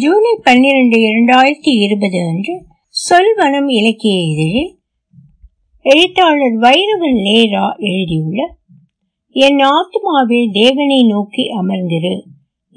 ஜூலை 0.00 0.32
பன்னிரண்டு 0.42 0.96
இரண்டாயிரத்தி 0.98 1.72
இருபது 1.80 2.18
அன்று 2.28 2.54
சொல்வனம் 2.94 3.68
இலக்கிய 3.68 4.14
இதழில் 4.22 4.72
எழுத்தாளர் 5.84 6.56
வைரவன் 6.58 7.18
லேரா 7.26 7.66
எழுதியுள்ள 7.76 8.40
என் 9.36 9.60
ஆத்மாவே 9.68 10.40
தேவனை 10.52 11.06
நோக்கி 11.06 11.44
அமர்ந்திரு 11.48 12.14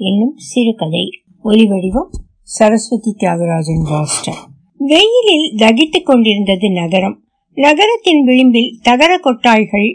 என்னும் 0.00 0.34
சிறுகதை. 0.36 1.04
ஒலிவடிவம் 1.44 2.10
சரஸ்வதி 2.42 3.14
தியாகராஜன் 3.18 3.82
பாஸ்டர் 3.90 4.40
வெயிலில் 4.78 5.48
தகித்துக் 5.56 6.06
கொண்டிருந்தது 6.06 6.70
நகரம். 6.70 7.16
நகரத்தின் 7.56 8.24
விளிம்பில் 8.24 8.78
தகர 8.82 9.18
கொட்டாய்கள் 9.18 9.90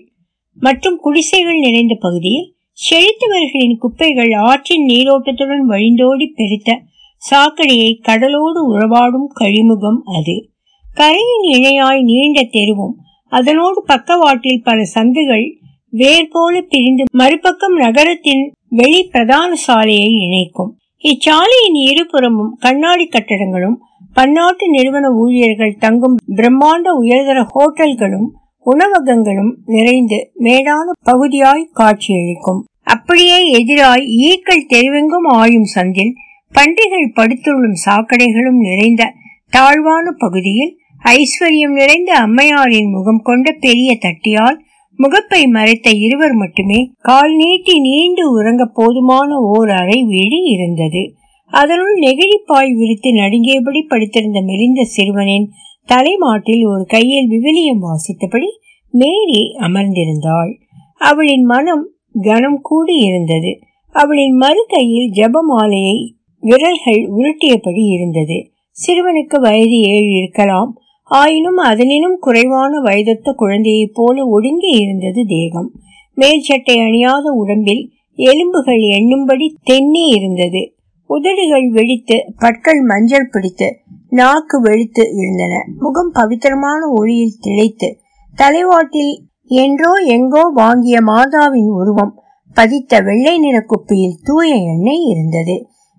மற்றும் 0.59 0.99
குடிசைகள் 0.99 1.59
நிறைந்த 1.59 1.97
பகுதியில் 1.99 2.49
செழித்தவர்களின் 2.79 3.77
குப்பைகள் 3.77 4.31
ஆற்றின் 4.31 4.85
நீரோட்டத்துடன் 4.89 5.65
வழிந்தோடி 5.69 6.27
பெருத்த 6.35 6.69
சாக்கடையை 7.29 7.91
கடலோடு 8.01 8.61
உறவாடும் 8.71 9.29
கழிமுகம் 9.39 10.01
அது. 10.17 10.35
கரையின் 10.95 11.45
இணையாய் 11.55 12.01
நீண்ட 12.01 12.41
தெருவும் 12.41 12.95
அதனோடு 13.27 13.83
பக்கவாட்டில் 13.85 14.63
பல 14.63 14.83
சந்துகள் 14.95 15.45
வேர்போல 15.93 16.61
பிரிந்து 16.61 17.03
மறுபக்கம் 17.11 17.75
நகரத்தின் 17.75 18.53
வெளி 18.69 19.03
பிரதான 19.03 19.55
சாலையை 19.55 20.09
இணைக்கும். 20.25 20.77
இச்சாலையின் 21.03 21.77
இருபுறமும் 21.91 22.57
கண்ணாடி 22.59 23.05
கட்டடங்களும் 23.05 23.77
பன்னாட்டு 24.13 24.69
நிறுவன 24.69 25.09
ஊழியர்கள் 25.09 25.75
தங்கும் 25.79 26.17
பிரம்மாண்ட 26.35 26.87
உயர்தர 27.01 27.39
ஹோட்டல்களும் 27.53 28.27
உணவகங்களும் 28.65 29.51
நிறைந்து 29.65 30.31
மேடான 30.39 30.87
பகுதியாய் 31.03 31.69
காட்சியளிக்கும். 31.73 32.61
அப்படியே 32.83 33.37
எதிராய் 33.53 34.05
ஈக்கள் 34.27 34.69
தெருவெங்கும் 34.69 35.27
ஆயும் 35.33 35.67
சந்தில் 35.75 36.13
பண்டிகள் 36.55 37.13
படுத்துள்ளும் 37.15 37.77
சாக்கடைகளும் 37.85 38.59
நிறைந்த 38.67 39.03
தாழ்வான 39.53 40.11
பகுதியில் 40.17 40.73
ஐஸ்வர்யம் 41.03 41.75
நிறைந்த 41.75 42.11
அம்மையாரின் 42.19 42.89
முகம் 42.89 43.21
கொண்ட 43.21 43.51
பெரிய 43.59 43.89
தட்டியால் 44.01 44.57
முகப்பை 44.99 45.41
மறைத்த 45.47 45.87
இருவர் 45.97 46.33
மட்டுமே 46.33 46.79
கால் 46.99 47.33
நீட்டி 47.35 47.79
நீண்டு 47.79 48.23
உறங்க 48.31 48.63
போதுமான 48.73 49.37
ஓர் 49.37 49.69
அறை 49.69 50.03
வீடு 50.03 50.37
இருந்தது. 50.43 51.01
அதனுள் 51.51 51.95
நெகிழிப்பாய் 51.99 52.71
விரித்து 52.73 53.09
நடுங்கியபடி 53.13 53.81
படுத்திருந்த 53.87 54.39
மெலிந்த 54.41 54.83
சிறுவனின் 54.83 55.47
தலைமாட்டில் 55.85 56.63
ஒரு 56.65 56.85
கையில் 56.85 57.27
விவிலியம் 57.27 57.83
வாசித்தபடி 57.83 58.49
மேரி 58.93 59.41
அமர்ந்திருந்தாள். 59.59 60.51
அவளின் 61.01 61.45
மனம் 61.45 61.85
கனம் 62.21 62.59
கூடி 62.61 62.95
இருந்தது. 62.99 63.51
அவளின் 63.95 64.35
மறு 64.35 64.61
கையில் 64.67 65.09
ஜபமாலையை 65.11 65.97
விரல்கள் 66.45 67.01
உருட்டியபடி 67.17 67.83
இருந்தது. 67.95 68.37
சிறுவனுக்கு 68.75 69.37
வயது 69.39 69.77
ஏழு 69.93 70.11
இருக்கலாம். 70.11 70.71
ஆயினும் 71.11 71.59
அதனினும் 71.71 72.17
குறைவான 72.19 72.79
வயதொத்த 72.79 73.33
குழந்தையைப் 73.33 73.93
போல 73.93 74.25
ஒடுங்கி 74.25 74.71
இருந்தது 74.77 75.21
தேகம். 75.27 75.69
மேல் 76.17 76.39
சட்டை 76.39 76.79
அணியாத 76.79 77.31
உடம்பில் 77.31 77.83
எலும்புகள் 78.17 78.83
எண்ணும்படி 78.97 79.47
தென்னி 79.69 80.03
இருந்தது. 80.15 80.61
உதடுகள் 81.09 81.69
வெடித்து 81.69 82.17
பற்கள் 82.37 82.81
மஞ்சள் 82.81 83.29
பிடித்து 83.31 83.67
நாக்கு 84.09 84.61
வெளித்து 84.61 85.03
இருந்தன. 85.15 85.53
முகம் 85.79 86.11
பவித்திரமான 86.13 86.81
ஒளியில் 86.89 87.39
திளைத்து 87.39 87.89
தலைவாட்டில் 88.35 89.13
என்றோ 89.47 89.91
எங்கோ 90.07 90.43
வாங்கிய 90.53 90.97
மாதாவின் 91.01 91.69
உருவம் 91.79 92.13
பதித்த 92.53 92.99
வெள்ளை 92.99 93.35
நிற 93.39 93.57
குப்பியில் 93.61 94.19
தூய 94.23 94.49
எண்ணெய் 94.73 95.05
இருந்தது. 95.07 95.55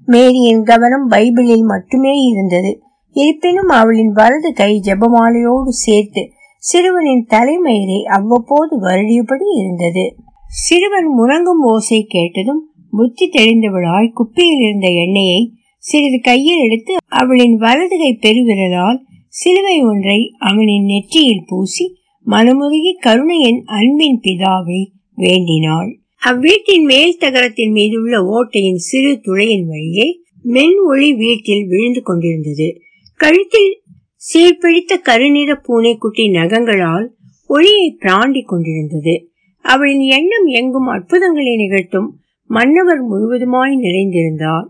மேரியின் 0.07 0.63
கவனம் 0.63 1.11
பைபிளில் 1.11 1.65
மட்டுமே 1.65 2.15
இருந்தது. 2.23 2.81
இருப்பினும் 3.17 3.69
அவளின் 3.69 4.13
வலது 4.13 4.53
கை 4.53 4.81
ஜபமாலையோடு 4.85 5.69
சேர்த்து 5.69 6.23
சிறுவனின் 6.59 7.27
தலைமயிரை 7.31 8.03
அவ்வப்போது 8.03 8.81
வருடியபடி 8.81 9.47
இருந்தது. 9.57 10.17
சிறுவன் 10.49 11.09
முழங்கும் 11.19 11.63
ஓசை 11.65 12.05
கேட்டதும் 12.09 12.63
புத்தி 12.91 13.31
தெளிந்தவளாய் 13.33 14.15
குப்பியில் 14.15 14.63
இருந்த 14.67 14.89
எண்ணெயை 14.89 15.41
சிறிது 15.79 16.21
கையில் 16.21 16.63
எடுத்து 16.63 16.97
அவளின் 17.09 17.57
வலது 17.57 17.97
கை 17.99 18.19
பெருவிரலால் 18.23 18.99
சிலுவை 19.29 19.83
ஒன்றை 19.83 20.33
அவனின் 20.39 20.85
நெற்றியில் 20.85 21.45
பூசி 21.47 21.85
மனமுருகி 22.27 22.93
கருணையின் 23.01 23.63
அன்பின் 23.67 24.21
பிதாவை 24.23 24.81
வேண்டினாள். 25.15 25.91
அவ்வீட்டின் 26.27 26.85
மேல் 26.85 27.17
தகரத்தின் 27.17 27.73
மீதுள்ள 27.73 28.21
ஓட்டையின் 28.21 28.75
சிறு 28.75 29.21
துளையின் 29.23 29.67
வழியே 29.67 30.21
மென் 30.43 30.79
ஒளி 30.87 31.15
வீட்டில் 31.15 31.67
விழுந்து 31.67 32.03
கொண்டிருந்தது. 32.03 32.81
கழுத்தில் 33.17 33.83
சீர்பிடித்த 34.17 34.95
கருநிற 35.03 35.57
பூனைக்குட்டி 35.57 36.31
நகங்களால் 36.31 37.07
ஒளியை 37.47 37.99
பிராண்டி 38.01 38.43
கொண்டிருந்தது. 38.45 39.31
அவளின் 39.61 40.01
எண்ணம் 40.01 40.47
எங்கும் 40.47 40.87
அற்புதங்களை 40.87 41.57
நிகழ்த்தும் 41.57 42.19
மன்னவர் 42.51 43.03
முழுவதுமாய் 43.11 43.77
நிறைந்திருந்தார். 43.77 44.67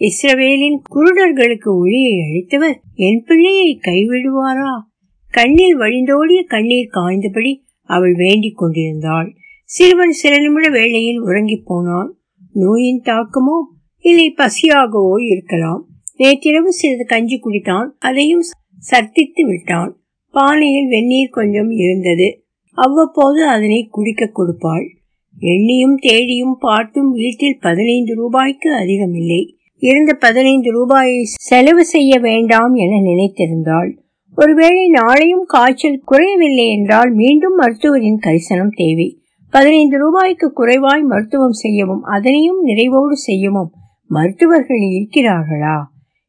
இஸ்ரவேலின் 0.00 0.78
குருடர்களுக்கு 0.94 1.70
ஒளியை 1.78 2.14
அளித்தவர் 2.18 2.76
என் 2.94 3.22
பிள்ளையை 3.26 3.80
கைவிடுவாரா? 3.82 4.72
கண்ணில் 5.30 5.76
வழிந்தோடிய 5.76 6.42
கண்ணீர் 6.46 6.94
காய்ந்தபடி 6.94 7.60
அவள் 7.82 8.14
வேண்டிக் 8.14 8.56
கொண்டிருந்தாள். 8.56 9.34
சிறுவன் 9.66 10.10
சில 10.10 10.38
நிமிட 10.38 10.68
வேளையில் 10.68 11.20
உறங்கி 11.20 11.56
போனான். 11.56 12.10
நோயின் 12.52 13.00
தாக்கமோ 13.04 13.56
இல்லை 13.98 14.34
பசியாகவோ 14.36 15.14
இருக்கலாம். 15.24 15.86
நேற்றிரவு 16.16 16.72
சிறிது 16.72 17.04
கஞ்சி 17.04 17.40
குடித்தான். 17.40 17.88
அதையும் 17.98 18.42
சர்த்தித்து 18.90 19.42
விட்டான். 19.44 19.96
பானையில் 20.30 20.88
வெந்நீர் 20.88 21.30
கொஞ்சம் 21.30 21.70
இருந்தது. 21.70 22.44
அவ்வப்போது 22.72 23.48
அதனை 23.48 23.88
குடிக்க 23.90 24.30
கொடுப்பாள். 24.34 24.86
எண்ணியும் 25.40 25.94
தேடியும் 25.94 26.56
பார்த்தும் 26.58 27.10
வீட்டில் 27.12 27.58
பதினைந்து 27.60 28.14
ரூபாய்க்கு 28.14 28.74
அதிகமில்லை. 28.74 29.56
இருந்த 29.78 30.12
பதினைந்து 30.14 30.70
ரூபாயை 30.70 31.24
செலவு 31.24 31.84
செய்ய 31.84 32.18
வேண்டாம் 32.18 32.74
என 32.74 33.00
நினைத்திருந்தாள். 33.00 33.90
ஒருவேளை 34.36 34.90
நாளையும் 34.90 35.44
காய்ச்சல் 35.46 36.02
குறையவில்லை 36.04 36.68
என்றால் 36.68 37.12
மீண்டும் 37.12 37.54
மருத்துவரின் 37.54 38.18
கரிசனம் 38.20 38.74
தேவை. 38.74 39.08
பதினைந்து 39.54 39.98
ரூபாய்க்கு 39.98 40.52
குறைவாய் 40.52 41.02
மருத்துவம் 41.02 41.52
செய்யவும் 41.52 42.02
அதனையும் 42.02 42.66
நிறைவோடு 42.66 43.12
செய்யவும் 43.12 43.72
மருத்துவர்கள் 44.08 44.84
இருக்கிறார்களா? 44.94 45.82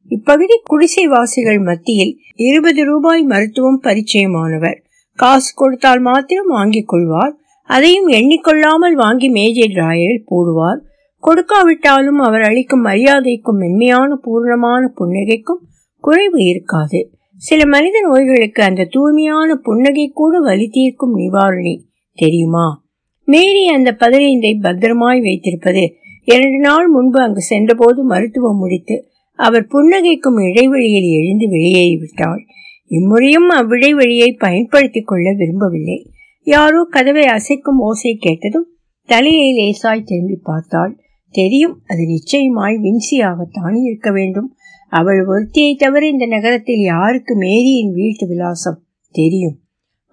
இப்பகுதி 0.08 0.62
குடிசைவாசிகள் 0.70 1.64
மத்தியில் 1.64 2.18
இருபது 2.36 2.86
ரூபாய் 2.86 3.24
மருத்துவம் 3.24 3.80
பரிச்சயமானவர். 3.84 4.78
காசு 5.14 5.54
கொடுத்தால் 5.56 6.00
மாத்திரம் 6.00 6.48
வாங்கிக் 6.48 6.88
கொள்வார். 6.88 7.38
அதையும் 7.64 8.08
எண்ணிக்கொள்ளாமல் 8.08 8.94
வாங்கி 8.94 9.30
மேஜை 9.30 9.72
டிராயரில் 9.74 10.28
போடுவார். 10.32 10.80
கொடுக்காவிட்டாலும் 11.24 12.22
அவர் 12.28 12.42
அளிக்கும் 12.42 12.86
மரியாதைக்கும் 12.86 13.62
மென்மையான 13.64 14.20
பூர்ணமான 14.26 14.90
புன்னகைக்கும் 15.00 15.62
குறைவு 16.00 16.46
இருக்காது. 16.46 17.12
சில 17.36 17.66
மனித 17.66 18.00
நோய்களுக்கு 18.00 18.64
அந்த 18.64 18.90
தூய்மையான 18.92 19.56
புன்னகை 19.56 20.12
கூட 20.14 20.40
வலி 20.40 20.70
தீர்க்கும் 20.70 21.18
நிவாரணி 21.18 21.78
தெரியுமா? 22.14 22.84
மேரி 23.26 23.68
அந்த 23.68 23.94
பதினைந்தை 23.94 24.56
பத்திரமாய் 24.56 25.22
வைத்திருப்பது. 25.22 25.96
இரண்டு 26.24 26.60
நாள் 26.60 26.88
முன்பு 26.88 27.22
அங்கு 27.22 27.42
சென்றபோது 27.42 28.04
மருத்துவம் 28.04 28.58
முடித்து 28.58 29.10
அவர் 29.40 29.68
புன்னகைக்கும் 29.74 30.50
இடைவெளியில் 30.50 31.10
எழுந்து 31.20 31.46
வெளியேறிவிட்டாள். 31.48 32.42
இம்முறையும் 32.88 33.50
அவ்விடைவெளியை 33.50 34.38
பயன்படுத்தி 34.38 35.02
கொள்ள 35.02 35.34
விரும்பவில்லை. 35.34 36.12
யாரோ 36.44 36.88
கதவை 36.90 37.24
அசைக்கும் 37.24 37.80
ஓசை 37.80 38.16
கேட்டதும் 38.16 38.68
தலையை 39.06 39.48
லேசாய் 39.54 40.04
திரும்பி 40.04 40.38
பார்த்தாள். 40.44 41.00
தெரியும் 41.30 41.82
அது 41.88 42.06
நிச்சயமாய் 42.06 42.76
வின்சியாகத்தான் 42.76 43.76
இருக்க 43.84 44.12
வேண்டும். 44.12 44.56
அவள் 44.90 45.28
ஒருத்தியை 45.28 45.76
தவிர 45.76 46.08
இந்த 46.08 46.26
நகரத்தில் 46.26 46.84
யாருக்கு 46.84 47.36
மேரியின் 47.36 47.94
வீட்டு 47.94 48.28
விலாசம் 48.28 48.84
தெரியும். 49.12 49.58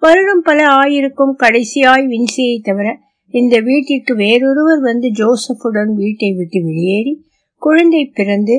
வருடம் 0.03 0.41
பல 0.41 0.59
ஆயிருக்கும் 0.79 1.33
கடைசியாய் 1.35 2.05
வின்சியை 2.07 2.55
தவிர 2.59 2.87
இந்த 3.33 3.55
வீட்டிற்கு 3.59 4.13
வேறொருவர் 4.15 4.81
வந்து 4.81 5.07
ஜோசப்புடன் 5.11 5.91
வீட்டை 5.93 6.29
விட்டு 6.31 6.59
வெளியேறி 6.63 7.13
குழந்தை 7.61 8.01
பிறந்து 8.13 8.55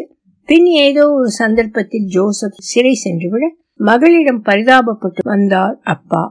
பின் 0.49 0.69
ஏதோ 0.85 1.05
ஒரு 1.11 1.29
சந்தர்ப்பத்தில் 1.32 2.06
ஜோசப் 2.06 2.62
சிறை 2.62 2.94
சென்றுவிட 2.94 3.44
மகளிடம் 3.81 4.41
பரிதாபப்பட்டு 4.44 5.23
வந்தார் 5.25 5.76
அப்பா. 5.85 6.23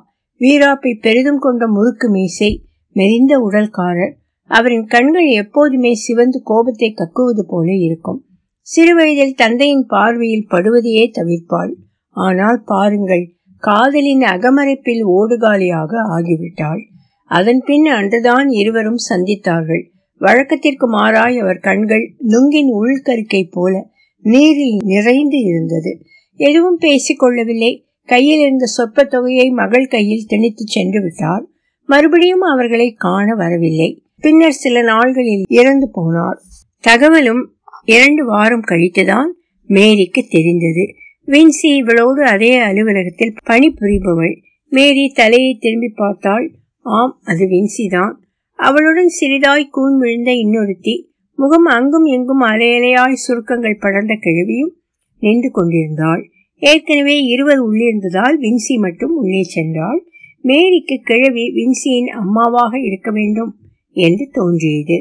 வீராப்பை 0.41 0.91
பெரிதும் 1.01 1.39
கொண்ட 1.39 1.63
முறுக்கு 1.67 2.07
மீசை 2.09 2.51
மெரிந்த 2.95 3.33
உடல்காரர் 3.47 4.13
அவரின் 4.49 4.85
கண்கள் 4.85 5.29
எப்போதுமே 5.41 5.91
சிவந்து 5.95 6.39
கோபத்தை 6.43 6.89
கக்குவது 6.93 7.43
போல 7.47 7.67
இருக்கும். 7.79 8.19
சிறுவயதில் 8.67 9.33
தந்தையின் 9.33 9.85
பார்வையில் 9.85 10.49
படுவதையே 10.49 11.05
தவிர்ப்பாள். 11.17 11.73
ஆனால் 12.15 12.59
பாருங்கள் 12.65 13.25
காதலின் 13.63 14.19
அகமறைப்பில் 14.19 15.03
ஓடுகாலியாக 15.05 15.91
ஆகிவிட்டாள். 16.09 16.81
அதன் 17.25 17.61
பின் 17.65 17.85
அன்றுதான் 17.85 18.47
இருவரும் 18.49 18.97
சந்தித்தார்கள். 19.09 19.83
வழக்கத்திற்கு 20.17 20.91
மாறாய் 20.91 21.39
அவர் 21.39 21.57
கண்கள் 21.57 22.13
நுங்கின் 22.19 22.69
உள்கருக்கை 22.73 23.47
போல 23.51 23.87
நீரில் 24.21 24.77
நிறைந்து 24.83 25.37
இருந்தது. 25.37 26.01
எதுவும் 26.35 26.79
பேசிக்கொள்ளவில்லை 26.79 27.83
கையில் 28.05 28.39
இருந்த 28.39 28.65
சொற்ப 28.65 29.03
தொகையை 29.03 29.49
மகள் 29.49 29.85
கையில் 29.85 30.25
திணித்து 30.27 30.63
சென்று 30.65 31.01
விட்டார். 31.01 31.45
மறுபடியும் 31.85 32.41
அவர்களை 32.41 32.91
காண 32.91 33.35
வரவில்லை. 33.35 34.03
பின்னர் 34.19 34.61
சில 34.63 34.81
நாள்களில் 34.81 35.43
இறந்து 35.47 35.89
போனார். 35.95 36.37
தகவலும் 36.79 37.51
இரண்டு 37.83 38.25
வாரம் 38.25 38.63
கழித்துதான் 38.67 39.29
மேரிக்கு 39.67 40.21
தெரிந்தது. 40.29 40.93
வின்சி 41.27 41.69
இவளோடு 41.79 42.21
அதே 42.21 42.57
அலுவலகத்தில் 42.57 43.33
பணிபுரிபவள். 43.49 44.33
மேரி 44.71 45.09
தலையை 45.09 45.57
திரும்பி 45.59 45.89
பார்த்தாள். 45.95 46.45
ஆம் 46.85 47.19
அது 47.23 47.43
வின்சி 47.45 47.89
தான் 47.89 48.13
அவளுடன் 48.59 49.11
சிறிதாய் 49.19 49.69
கூன் 49.69 49.97
விழுந்த 49.97 50.31
இன்னொருத்தி 50.31 50.95
முகம் 51.39 51.65
அங்கும் 51.65 52.05
எங்கும் 52.05 52.41
அலையலையாய் 52.41 53.13
சுருக்கங்கள் 53.13 53.77
படர்ந்த 53.79 54.13
கிழவியும் 54.15 54.73
நின்று 55.21 55.51
கொண்டிருந்தாள். 55.51 56.23
ஏற்கனவே 56.61 57.15
இருவர் 57.23 57.59
உள்ளிருந்ததால் 57.59 58.35
வின்சி 58.39 58.75
மட்டும் 58.77 59.13
உள்ளே 59.15 59.43
சென்றாள். 59.55 60.01
மேரிக்கு 60.43 60.97
கிழவி 61.03 61.45
வின்சியின் 61.53 62.09
அம்மாவாக 62.13 62.73
இருக்க 62.79 63.11
வேண்டும் 63.11 63.51
என்று 63.95 64.29
தோன்றியது. 64.31 64.97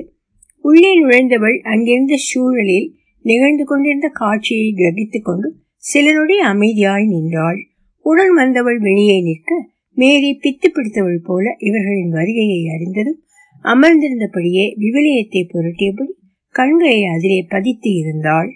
உள்ளே 0.65 0.93
நுழைந்தவள் 1.03 1.59
அங்கிருந்த 1.63 2.15
சூழலில் 2.17 2.89
நிகழ்ந்து 3.25 3.65
கொண்டிருந்த 3.65 4.09
காட்சியை 4.13 4.75
கிரகித்துக் 4.77 5.25
கொண்டு 5.25 5.49
சில 5.85 6.13
நொடி 6.13 6.37
அமைதியாய் 6.41 7.07
நின்றாள். 7.07 7.61
உடன் 8.05 8.35
வந்தவள் 8.35 8.79
வெளியே 8.79 9.23
நிற்க 9.23 9.69
மேரி 9.95 10.39
பித்து 10.43 10.69
பிடித்தவள் 10.69 11.21
போல 11.25 11.57
இவர்களின் 11.59 12.11
வருகையை 12.11 12.69
அறிந்ததும் 12.69 13.21
அமர்ந்திருந்தபடியே 13.65 14.67
விவிலியத்தை 14.79 15.41
புரட்டியபடி 15.53 16.13
கண்களை 16.55 17.05
அதிலே 17.05 17.47
பதித்து 17.49 17.91
இருந்தாள். 17.95 18.51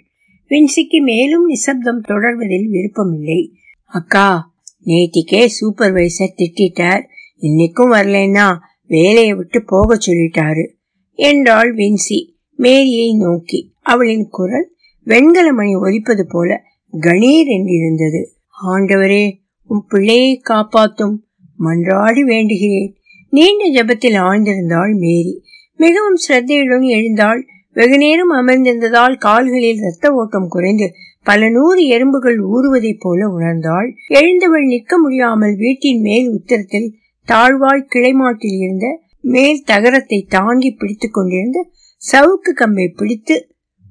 வின்சிக்கு 0.51 1.01
மேலும் 1.01 1.45
நிசப்தம் 1.45 2.01
தொடர்வதில் 2.07 2.67
விருப்பமில்லை. 2.69 3.51
அக்கா 3.83 4.53
நேத்திக்கே 4.85 5.41
சூப்பர்வைசர் 5.57 6.37
திட்டார் 6.39 7.03
இன்னைக்கும் 7.41 7.91
வரலன்னா 7.91 8.47
வேலையை 8.87 9.33
விட்டு 9.33 9.63
போக 9.65 9.95
சொல்லிட்டாரு 9.95 10.65
என்றாள் 11.13 11.75
வின்சி. 11.75 12.19
மேரியை 12.55 13.15
நோக்கி. 13.15 13.59
அவளின் 13.81 14.27
குரல் 14.29 14.67
வெண்கல 15.07 15.53
மணி 15.53 15.75
ஒலிப்பது 15.75 16.25
போல 16.27 16.63
கணீர் 16.91 17.47
என்றிருந்தது. 17.47 18.25
ஆண்டவரே 18.67 19.31
உன் 19.67 19.83
பிள்ளையை 19.89 20.41
காப்பாத்தும். 20.49 21.15
மன்றாடி 21.59 22.21
வேண்டுகிறேன். 22.27 22.95
நீண்ட 23.29 23.71
ஜபத்தில் 23.71 24.21
ஆழ்ந்திருந்தாள் 24.21 24.97
மேரி. 24.97 25.43
மிகவும் 25.75 26.15
சிரத்தையுடன் 26.15 26.81
எழுந்தாள். 26.81 27.45
வெகுநேரம் 27.73 28.31
அமர்ந்திருந்ததால் 28.31 29.17
கால்களில் 29.17 29.75
இரத்த 29.75 30.11
ஓட்டம் 30.11 30.47
குறைந்து 30.47 30.91
பல 31.23 31.49
நூறு 31.49 31.85
எறும்புகள் 31.85 32.37
ஊறுவதைப் 32.37 32.99
போல 32.99 33.27
உணர்ந்தாள். 33.27 33.93
எழுந்தவள் 34.07 34.65
நிற்க 34.65 34.99
முடியாமல் 34.99 35.55
வீட்டின் 35.55 36.01
மேல் 36.01 36.29
உத்தரத்தில் 36.29 36.93
தாழ்வாய் 37.27 37.87
கிளைமாட்டில் 37.95 38.57
இருந்த 38.59 39.01
மேல் 39.21 39.63
தகரத்தை 39.65 40.25
தாங்கி 40.29 40.71
பிடித்துக் 40.71 41.13
கொண்டிருந்த 41.13 41.69
சவுக்கு 42.11 42.53
கம்பை 42.53 42.87
பிடித்து 42.87 43.47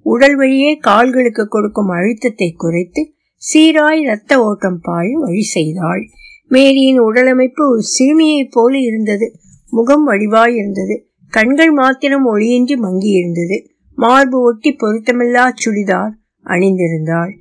உடல் 0.07 0.37
வழியே 0.37 0.77
கால்களுக்கு 0.77 1.49
கொடுக்கும் 1.49 1.89
அழுத்தத்தை 1.89 2.53
குறைத்து 2.57 3.13
சீராய் 3.37 4.01
இரத்த 4.01 4.45
ஓட்டம் 4.45 4.79
பாய 4.83 5.19
வழி 5.19 5.43
செய்தாள். 5.43 6.09
மேரியின் 6.49 6.99
உடலமைப்பு 6.99 7.71
ஒரு 7.71 7.81
சிறுமியைப் 7.99 8.51
போல 8.51 8.79
இருந்தது. 8.79 9.35
முகம் 9.71 10.05
வடிவாய் 10.05 10.55
இருந்தது. 10.55 11.09
கண்கள் 11.29 11.71
மாத்திரம் 11.71 12.35
ஒளியின்றி 12.35 12.77
மங்கி 12.77 13.09
இருந்தது. 13.09 13.71
மார்பு 13.95 14.41
ஒட்டி 14.41 14.71
பொருத்தமில்லா 14.71 15.53
சுடிதார் 15.65 16.13
அணிந்திருந்தாள். 16.45 17.33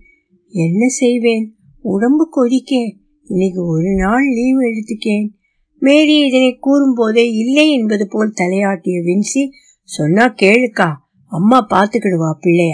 என்ன 0.50 0.88
செய்வேன்? 0.88 1.56
உடம்பு 1.82 2.30
கொதிக்க. 2.30 2.76
இன்னைக்கு 3.24 3.66
ஒரு 3.66 3.96
நாள் 3.96 4.26
லீவ் 4.26 4.60
எடுத்துக்கேன். 4.60 5.30
மேரி 5.78 6.20
இதனை 6.20 6.58
கூறும் 6.60 6.94
போதே 6.96 7.32
இல்லை 7.32 7.72
என்பது 7.72 8.08
போல் 8.08 8.34
தலையாட்டிய 8.42 9.02
வின்சி 9.06 9.50
சொன்னா 9.84 10.26
கேளுக்கா. 10.26 11.04
அம்மா 11.26 11.68
பாத்துக்கிடுவா 11.70 12.32
பிள்ளைய 12.42 12.74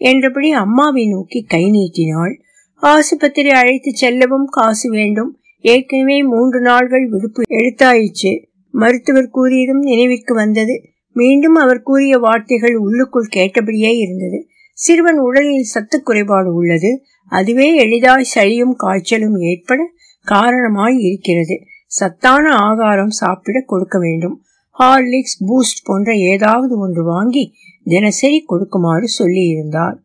என்றபடி 0.00 0.50
அம்மாவை 0.52 1.08
நோக்கி 1.08 1.42
கை 1.42 1.70
நீட்டினாள். 1.70 2.40
ஆசுபத்திரி 2.82 3.48
அழைத்து 3.48 3.90
செல்லவும் 3.92 4.46
காசு 4.46 4.90
வேண்டும். 4.90 5.40
ஏற்கனவே 5.60 6.22
மூன்று 6.22 6.60
நாள்கள் 6.60 7.08
விடுப்பு 7.08 7.42
எடுத்தாயிற்று. 7.48 8.44
மருத்துவர் 8.70 9.30
கூறியதும் 9.34 9.82
நினைவிற்கு 9.82 10.34
வந்தது. 10.34 10.82
மீண்டும் 11.12 11.54
அவர் 11.54 11.82
கூறிய 11.82 12.18
வார்த்தைகள் 12.18 12.76
உள்ளுக்குள் 12.76 13.26
கேட்டபடியே 13.26 13.96
இருந்தது. 13.96 14.46
சிறுவன் 14.72 15.18
உடலில் 15.18 15.62
சத்து 15.62 16.02
குறைபாடு 16.02 16.54
உள்ளது. 16.54 17.02
அதுவே 17.28 17.74
எளிதாய் 17.74 18.30
சளியும் 18.34 18.74
காய்ச்சலும் 18.76 19.36
ஏற்பட 19.36 19.82
காரணமாய் 20.24 20.98
இருக்கிறது. 20.98 21.60
சத்தான 21.86 22.50
ஆகாரம் 22.50 23.10
சாப்பிட 23.10 23.62
கொடுக்க 23.66 23.98
வேண்டும். 23.98 24.42
ஹார்லிக்ஸ் 24.78 25.38
பூஸ்ட் 25.46 25.84
போன்ற 25.84 26.14
ஏதாவது 26.14 26.78
ஒன்று 26.78 27.04
வாங்கி 27.04 27.52
தினசரி 27.88 28.38
கொடுக்குமாறு 28.40 29.06
சொல்லி 29.08 29.44
இருந்தார் 29.46 29.96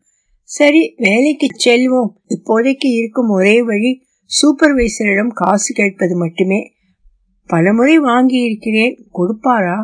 சரி 0.50 0.82
வேலைக்கு 0.98 1.48
செல்வோம். 1.66 2.12
இப்போதைக்கு 2.28 2.90
இருக்கும் 3.00 3.30
ஒரே 3.30 3.56
வழி 3.62 3.92
சூப்பர்வைசரிடம் 4.32 5.32
காசு 5.34 5.72
கேட்பது 5.74 6.16
மட்டுமே. 6.18 6.60
பலமுறை 7.50 7.96
வாங்கி 8.00 8.40
இருக்கிறேன் 8.40 8.94
கொடுப்பாரா? 9.14 9.78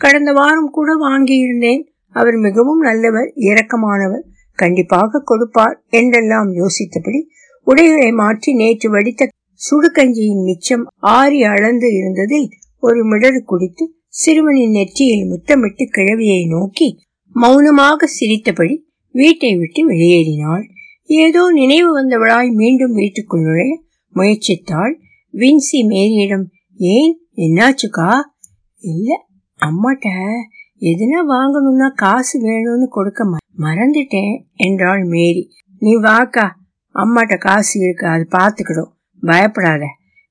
கடந்த 0.00 0.30
வாரம் 0.32 0.70
கூட 0.70 0.90
வாங்கியிருந்தேன். 1.06 1.82
அவர் 2.16 2.36
மிகவும் 2.36 2.80
நல்லவர் 2.80 3.28
இரக்கமானவர். 3.48 4.24
கண்டிப்பாக 4.58 5.22
கொடுப்பார் 5.24 5.76
என்றெல்லாம் 5.90 6.50
யோசித்தபடி 6.52 7.20
உடைகளை 7.66 8.10
மாற்றி 8.12 8.50
நேற்று 8.52 8.88
வடித்த 8.90 9.28
சுடுகஞ்சியின் 9.60 10.44
மிச்சம் 10.44 10.84
ஆறி 11.12 11.38
அளந்து 11.44 11.88
இருந்ததில் 11.90 12.48
ஒரு 12.82 13.00
மிடறு 13.04 13.40
குடித்து 13.44 13.84
சிறுவனின் 14.16 14.70
நெற்றியில் 14.70 15.24
முத்தமிட்டு 15.26 15.84
கிழவியை 15.96 16.42
நோக்கி 16.48 16.88
மௌனமாக 17.36 18.06
சிரித்தபடி 18.06 18.74
வீட்டை 19.14 19.56
விட்டு 19.56 19.80
வெளியேறினாள். 19.86 20.64
ஏதோ 21.06 21.50
நினைவு 21.50 21.90
வந்தவளாய் 21.92 22.50
மீண்டும் 22.50 22.94
வீட்டுக்குள் 22.94 23.42
நுழைய 23.42 23.72
முயற்சித்தாள். 24.14 24.94
வின்சி 25.34 25.78
மேரியிடம் 25.88 26.46
ஏன்? 26.78 27.12
என்னாச்சுக்கா? 27.36 28.10
இல்ல 28.82 29.10
அம்மாட்ட 29.60 30.08
எதுனா 30.80 31.20
வாங்கணும்னா 31.28 31.88
காசு 31.94 32.36
வேணும்னு 32.40 32.86
கொடுக்க 32.88 33.24
மறந்துட்டேன் 33.58 34.34
என்றாள் 34.56 35.04
மேரி. 35.04 35.44
நீ 35.78 35.92
வாக்கா 35.96 36.46
அம்மாட்ட 36.94 37.36
காசு 37.38 37.80
இருக்கு 37.80 38.06
அது 38.06 38.26
பாத்துக்கிடும் 38.30 38.92
பயப்படாத. 39.22 39.84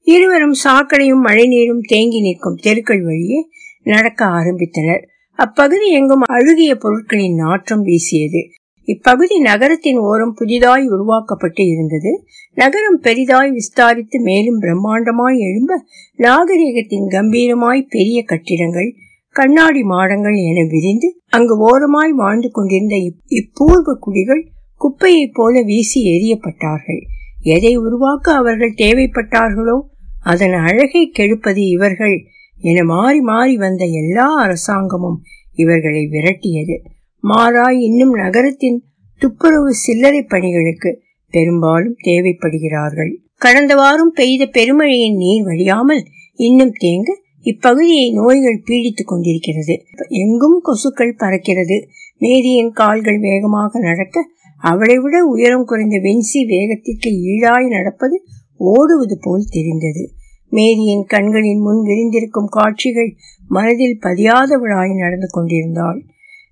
இருவரும் 0.07 0.55
சாக்கடையும் 0.63 1.23
மழைநீரும் 1.23 1.81
தேங்கி 1.81 2.19
நிற்கும் 2.19 2.55
தெருக்கள் 2.55 3.03
வழியே 3.03 3.39
நடக்க 3.83 4.25
ஆரம்பித்தனர். 4.25 5.03
அப்பகுதி 5.39 5.87
எங்கும் 5.89 6.23
அழுகிய 6.27 6.75
பொருட்களின் 6.75 7.35
நாற்றம் 7.35 7.81
வீசியது. 7.81 8.41
இப்பகுதி 8.87 9.39
நகரத்தின் 9.39 9.99
ஓரம் 9.99 10.33
புதிதாய் 10.33 10.85
உருவாக்கப்பட்டு 10.87 11.63
இருந்தது. 11.67 12.11
நகரம் 12.57 12.99
பெரிதாய் 13.01 13.51
விஸ்தாரித்து 13.51 14.17
மேலும் 14.19 14.59
பிரம்மாண்டமாய் 14.61 15.37
எழும்ப 15.39 15.79
நாகரிகத்தின் 16.19 17.07
கம்பீரமாய் 17.07 17.81
பெரிய 17.89 18.23
கட்டிடங்கள் 18.23 18.89
கண்ணாடி 19.35 19.81
மாடங்கள் 19.83 20.37
என 20.49 20.59
விரிந்து 20.69 21.09
அங்கு 21.27 21.55
ஓரமாய் 21.59 22.11
வாழ்ந்து 22.11 22.51
கொண்டிருந்த 22.51 22.97
இப்பூர்வ 23.39 23.95
குடிகள் 23.99 24.43
குப்பையைப் 24.81 25.33
போல 25.33 25.61
வீசி 25.61 25.99
எரியப்பட்டார்கள் 26.09 27.01
எதை 27.47 27.73
உருவாக்க 27.77 28.27
அவர்கள் 28.33 28.77
தேவைப்பட்டார்களோ 28.77 29.77
அதன் 30.23 30.55
அழகை 30.59 31.03
கெடுப்பது 31.19 31.63
இவர்கள் 31.69 32.15
என 32.59 32.83
மாறி 32.83 33.19
மாறி 33.19 33.57
வந்த 33.57 33.85
எல்லா 33.85 34.35
அரசாங்கமும் 34.41 35.21
இவர்களை 35.53 36.07
விரட்டியது. 36.11 36.77
மாறாய் 37.23 37.79
இன்னும் 37.79 38.13
நகரத்தின் 38.13 38.83
துப்புரவு 39.17 39.73
சில்லறை 39.73 40.23
பணிகளுக்கு 40.23 41.01
பெரும்பாலும் 41.29 41.95
தேவைப்படுகிறார்கள். 42.03 43.11
கடந்த 43.35 43.75
வாரம் 43.75 44.11
பெய்த 44.15 44.45
பெருமழையின் 44.45 45.15
நீர் 45.15 45.43
வழியாமல் 45.43 46.03
இன்னும் 46.35 46.73
தேங்க 46.79 47.23
இப்பகுதியை 47.41 48.11
நோய்கள் 48.11 48.63
பீடித்துக் 48.65 49.07
கொண்டிருக்கிறது. 49.07 49.85
எங்கும் 50.07 50.61
கொசுக்கள் 50.63 51.19
பறக்கிறது. 51.19 51.87
மேரியின் 52.17 52.71
கால்கள் 52.71 53.19
வேகமாக 53.19 53.79
நடக்க 53.79 54.29
அவளை 54.57 54.97
விட 54.97 55.23
உயரம் 55.23 55.65
குறைந்த 55.65 55.97
வென்சி 55.97 56.45
வேகத்திற்கு 56.47 57.09
ஈழாய் 57.09 57.67
நடப்பது 57.67 58.23
ஓடுவது 58.57 59.17
போல் 59.21 59.45
தெரிந்தது. 59.49 60.11
மேரியின் 60.55 61.03
கண்களின் 61.03 61.59
முன் 61.59 61.81
விரிந்திருக்கும் 61.81 62.49
காட்சிகள் 62.49 63.15
மனதில் 63.47 63.99
பதியாதவளாய் 64.01 64.97
நடந்து 64.97 65.27
கொண்டிருந்தாள். 65.27 65.99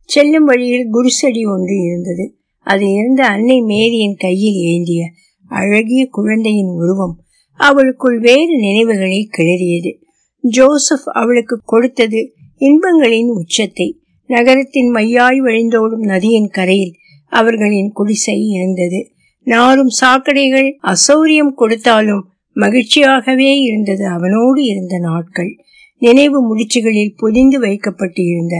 செல்லும் 0.06 0.44
வழியில் 0.44 0.88
குருசடி 0.94 1.42
ஒன்று 1.46 1.76
இருந்தது. 1.84 2.26
அது 2.58 2.86
இருந்த 2.94 3.22
அன்னை 3.26 3.62
மேரியின் 3.62 4.16
கையில் 4.16 4.60
ஏந்திய 4.72 5.04
அழகிய 5.50 6.08
குழந்தையின் 6.12 6.72
உருவம் 6.76 7.16
அவளுக்குள் 7.60 8.20
வேறு 8.20 8.54
நினைவுகளை 8.60 9.30
கிளறியது. 9.38 9.92
ஜோசப் 10.44 11.08
அவளுக்கு 11.14 11.62
கொடுத்தது 11.66 12.22
இன்பங்களின் 12.60 13.30
உச்சத்தை. 13.34 13.88
நகரத்தின் 14.30 14.90
மையாய் 14.94 15.40
வழிந்தோடும் 15.40 16.04
நதியின் 16.04 16.50
கரையில் 16.50 16.94
அவர்களின் 17.32 17.92
குடிசை 17.92 18.38
இருந்தது. 18.50 19.00
நாரும் 19.44 19.92
சாக்கடைகள் 20.02 20.70
அசௌரியம் 20.84 21.54
கொடுத்தாலும் 21.56 22.24
மகிழ்ச்சியாகவே 22.56 23.54
இருந்தது 23.62 24.08
அவனோடு 24.08 24.64
இருந்த 24.64 25.00
நாட்கள். 25.00 25.56
நினைவு 25.98 26.40
முடிச்சுகளில் 26.42 27.14
பொதிந்து 27.18 27.60
வைக்கப்பட்டு 27.60 28.24
இருந்த 28.24 28.56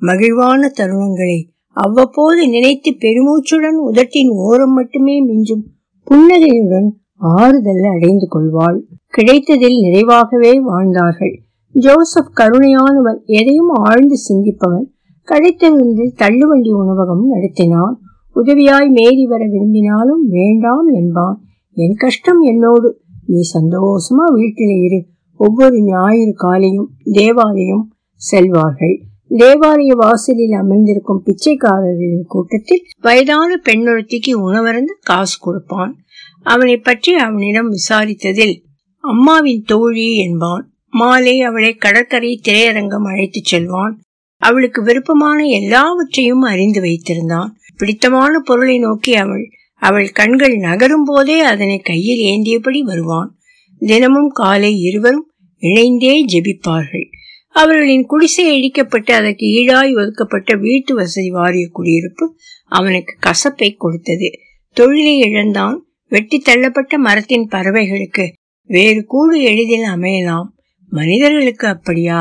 மகிழ்வான 0.00 0.70
தருணங்களை 0.76 1.50
அவ்வப்போது 1.74 2.48
நினைத்து 2.48 2.90
பெருமூச்சுடன் 2.90 3.78
உதட்டின் 3.90 4.28
ஓரம் 4.28 4.72
மட்டுமே 4.72 5.26
மிஞ்சும் 5.26 5.62
புன்னகையுடன் 6.04 6.96
ஆறுதல் 7.16 7.82
அடைந்து 7.82 8.26
கொள்வாள். 8.28 8.84
கிடைத்ததில் 9.06 9.78
நிறைவாகவே 9.82 10.60
வாழ்ந்தார்கள். 10.60 11.40
ஜோசப் 11.72 12.32
கருணையானவன் 12.36 13.24
எதையும் 13.24 13.68
ஆழ்ந்து 13.68 14.14
சிந்திப்பவன் 14.28 14.86
கடைத்தெருவில் 15.28 16.14
தள்ளுவண்டி 16.18 16.70
உணவகம் 16.70 17.24
நடத்தினான். 17.34 17.94
உதவியாய் 18.34 18.88
மேறி 18.88 19.26
வர 19.26 19.44
விரும்பினாலும் 19.46 20.28
வேண்டாம் 20.28 20.88
என்பான். 20.94 21.40
என் 21.74 21.94
கஷ்டம் 21.94 22.40
என்னோடு 22.40 23.00
நீ 23.26 23.38
சந்தோஷமா 23.54 24.32
வீட்டில் 24.32 24.82
இரு. 24.82 25.06
ஒவ்வொரு 25.36 25.82
ஞாயிறு 25.82 26.32
காலையும் 26.34 26.90
தேவாலயம் 27.04 27.92
செல்வார்கள். 28.30 29.02
தேவாலய 29.30 29.88
வாசலில் 29.88 30.52
அமர்ந்திருக்கும் 30.52 31.22
பிச்சைக்காரர்களின் 31.26 32.26
கூட்டத்தில் 32.26 32.84
வயதான 33.00 33.60
பெண்ணொருத்திக்கு 33.64 34.32
உணவருந்து 34.34 34.94
காசு 35.00 35.38
கொடுப்பான். 35.40 35.96
அவனை 36.42 36.76
பற்றி 36.76 37.14
அவனிடம் 37.14 37.70
விசாரித்ததில் 37.72 38.62
அம்மாவின் 38.98 39.62
தோழி 39.62 40.16
என்பான். 40.16 40.72
மாலை 40.90 41.40
அவளை 41.40 41.74
கடற்கரை 41.74 42.40
திரையரங்கம் 42.48 43.08
அழைத்துச் 43.08 43.44
செல்வான். 43.44 44.00
அவளுக்கு 44.38 44.82
விருப்பமான 44.82 45.44
எல்லாவற்றையும் 45.44 46.40
அறிந்து 46.40 46.80
வைத்திருந்தான். 46.82 47.48
பிடித்தமான 47.76 48.38
பொருளை 48.38 48.78
நோக்கி 48.78 49.14
அவள் 49.14 49.48
அவள் 49.82 50.10
கண்கள் 50.10 50.56
நகரும் 50.56 51.04
போதே 51.04 51.40
அதனை 51.40 51.78
கையில் 51.78 52.22
ஏந்தியபடி 52.32 52.80
வருவான். 52.80 53.30
தினமும் 53.78 54.28
காலை 54.28 54.80
இருவரும் 54.80 55.26
இணைந்தே 55.62 56.24
ஜெபிப்பார்கள். 56.24 57.06
அவர்களின் 57.48 58.04
குடிசை 58.06 58.44
இழிக்கப்பட்டு 58.50 59.12
அதற்கு 59.12 59.46
ஈடாய் 59.46 59.94
ஒதுக்கப்பட்ட 60.00 60.54
வீட்டு 60.54 60.94
வசதி 60.94 61.30
வாரிய 61.30 61.68
குடியிருப்பு 61.72 62.36
அவனுக்கு 62.68 63.16
கசப்பை 63.20 63.74
கொடுத்தது. 63.76 64.30
தொழிலை 64.72 65.18
இழந்தான். 65.18 65.76
வெட்டி 66.08 66.42
தள்ளப்பட்ட 66.44 66.96
மரத்தின் 66.96 67.48
பறவைகளுக்கு 67.52 68.32
வேறு 68.68 69.04
கூடு 69.04 69.42
எளிதில் 69.42 69.86
அமையலாம். 69.94 70.48
மனிதர்களுக்கு 70.88 71.68
அப்படியா? 71.68 72.20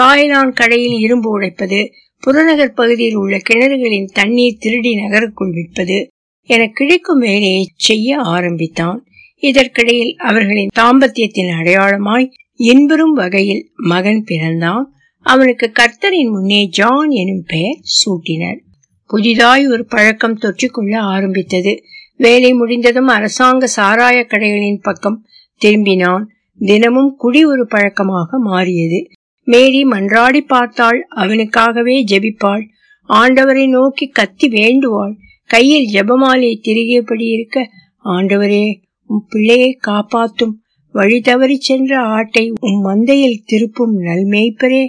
காயலான் 0.00 0.52
கடையில் 0.52 0.98
இரும்பு 1.00 1.40
உடைப்பது 1.40 1.80
புறநகர் 2.20 2.72
பகுதியில் 2.72 3.14
உள்ள 3.14 3.34
கிணறுகளின் 3.36 4.08
தண்ணீர் 4.12 4.58
திருடி 4.58 4.94
நகருக்குள் 4.94 5.52
விற்பது 5.52 5.98
என 6.42 6.66
கிடைக்கும் 6.66 7.18
வேலையை 7.18 7.72
செய்ய 7.76 8.18
ஆரம்பித்தான். 8.18 9.04
இதற்கிடையில் 9.36 10.16
அவர்களின் 10.16 10.68
தாம்பத்தியத்தின் 10.80 11.56
அடையாளமாய் 11.58 12.30
இன்பெறும் 12.56 13.12
வகையில் 13.12 13.70
மகன் 13.76 14.24
பிறந்தான். 14.24 14.92
அவனுக்கு 15.20 15.72
கர்த்தரின் 15.72 16.30
முன்னே 16.30 16.66
ஜான் 16.66 17.10
எனும் 17.10 17.44
பெயர் 17.46 17.78
சூட்டினர். 18.04 18.58
புதிதாய் 19.06 19.68
ஒரு 19.68 19.84
பழக்கம் 19.84 20.38
தொற்றிக்கொள்ள 20.38 20.96
ஆரம்பித்தது. 20.96 21.82
வேலை 22.16 22.52
முடிந்ததும் 22.52 23.06
அரசாங்க 23.06 23.68
சாராய 23.76 24.26
கடைகளின் 24.26 24.82
பக்கம் 24.82 25.24
திரும்பினான். 25.64 26.22
தினமும் 26.58 27.14
குடி 27.16 27.44
ஒரு 27.44 27.66
பழக்கமாக 27.66 28.38
மாறியது. 28.38 29.08
மேரி 29.44 29.84
மன்றாடி 29.84 30.38
பார்த்தாள். 30.38 31.06
அவனுக்காகவே 31.08 32.04
ஜெபிப்பாள். 32.04 32.62
ஆண்டவரை 33.08 33.68
நோக்கி 33.68 34.08
கத்தி 34.08 34.48
வேண்டுவாள். 34.48 35.16
கையில் 35.52 35.86
ஜபமாலை 35.92 36.50
திருகியபடி 36.66 37.26
இருக்க 37.30 37.58
ஆண்டவரே 38.04 38.64
உம் 39.10 39.24
பிள்ளையை 39.28 39.70
காப்பாத்தும். 39.86 40.54
வழி 40.94 41.18
தவறி 41.20 41.56
சென்ற 41.60 41.92
ஆட்டை 42.14 42.44
உம் 42.60 42.80
மந்தையில் 42.86 43.42
திருப்பும் 43.50 43.94
நல்மேய்ப்பரே. 44.00 44.82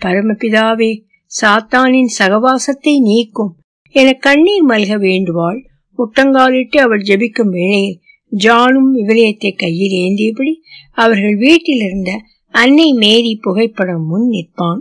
பரமபிதாவே 0.00 0.90
சாத்தானின் 1.32 2.12
சகவாசத்தை 2.20 2.94
நீக்கும். 3.00 3.52
என 3.94 4.08
கண்ணீர் 4.26 4.66
மல்க 4.68 4.94
வேண்டுவாள். 5.06 5.60
முட்டங்காலிட்டு 5.98 6.78
அவள் 6.78 7.02
ஜெபிக்கும் 7.02 7.52
வேளையில் 7.56 7.98
ஜானும் 8.32 8.90
விவரயத்தை 8.96 9.50
கையில் 9.56 9.96
ஏந்தியபடி 10.02 10.52
அவர்கள் 10.96 11.36
வீட்டில் 11.36 11.82
இருந்த 11.86 12.10
அன்னை 12.54 12.88
மேரி 12.92 13.32
புகைப்படம் 13.42 14.06
முன் 14.06 14.28
நிற்பான். 14.28 14.80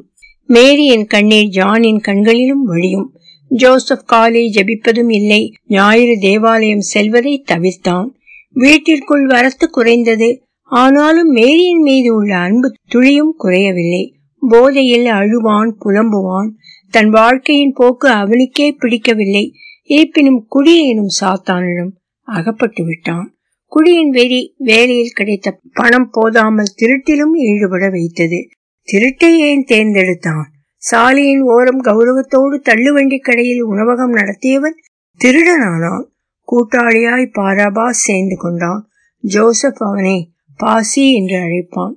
மேரியின் 0.49 1.05
கண்ணீர் 1.05 1.49
ஜானின் 1.57 2.01
கண்களிலும் 2.01 2.63
வழியும் 2.63 3.09
ஜோசப் 3.49 4.07
காலை 4.07 4.53
ஜபிப்பதும் 4.55 5.13
இல்லை. 5.13 5.53
ஞாயிறு 5.67 6.17
தேவாலயம் 6.19 6.79
செல்வதை 6.79 7.43
தவிர்த்தான். 7.51 8.07
வீட்டிற்குள் 8.53 9.25
வரத்து 9.25 9.69
குறைந்தது. 9.69 10.41
ஆனாலும் 10.61 11.29
மேரியின் 11.29 11.81
மீது 11.81 12.13
உள்ள 12.13 12.37
அன்பு 12.37 12.73
துளியும் 12.87 13.35
குறையவில்லை. 13.37 14.15
போதையில் 14.49 15.05
அழுவான் 15.05 15.73
புலம்புவான். 15.85 16.49
தன் 16.89 17.09
வாழ்க்கையின் 17.09 17.73
போக்கு 17.73 18.09
அவனுக்கே 18.09 18.71
பிடிக்கவில்லை. 18.71 19.53
இருப்பினும் 19.83 20.45
குடி 20.47 20.89
எனும் 20.89 21.09
சாத்தானிடம் 21.21 21.89
அகப்பட்டு 22.21 22.85
விட்டான். 22.85 23.33
குடியின் 23.65 24.09
வெறி 24.09 24.53
வேலையில் 24.57 25.11
கிடைத்த 25.15 25.59
பணம் 25.73 26.09
போதாமல் 26.11 26.73
திருட்டிலும் 26.81 27.33
ஈடுபட 27.33 27.89
வைத்தது. 27.89 28.49
திருட்டை 28.91 29.35
ஏன் 29.37 29.65
தேர்ந்தெடுத்தான்? 29.67 30.43
சாலையின் 30.81 31.41
ஓரம் 31.41 31.81
கௌரவத்தோடு 31.83 32.57
தள்ளுவண்டி 32.69 33.17
கடையில் 33.19 33.63
உணவகம் 33.63 34.13
நடத்தியவன் 34.13 34.77
திருடனானான் 35.19 36.05
கூட்டாளியாய் 36.47 37.25
பாராபா 37.39 37.89
சேர்ந்து 37.89 38.37
கொண்டான். 38.37 38.87
ஜோசப் 39.23 39.81
அவனை 39.83 40.17
பாசி 40.57 41.13
என்று 41.13 41.37
அழைப்பான். 41.37 41.93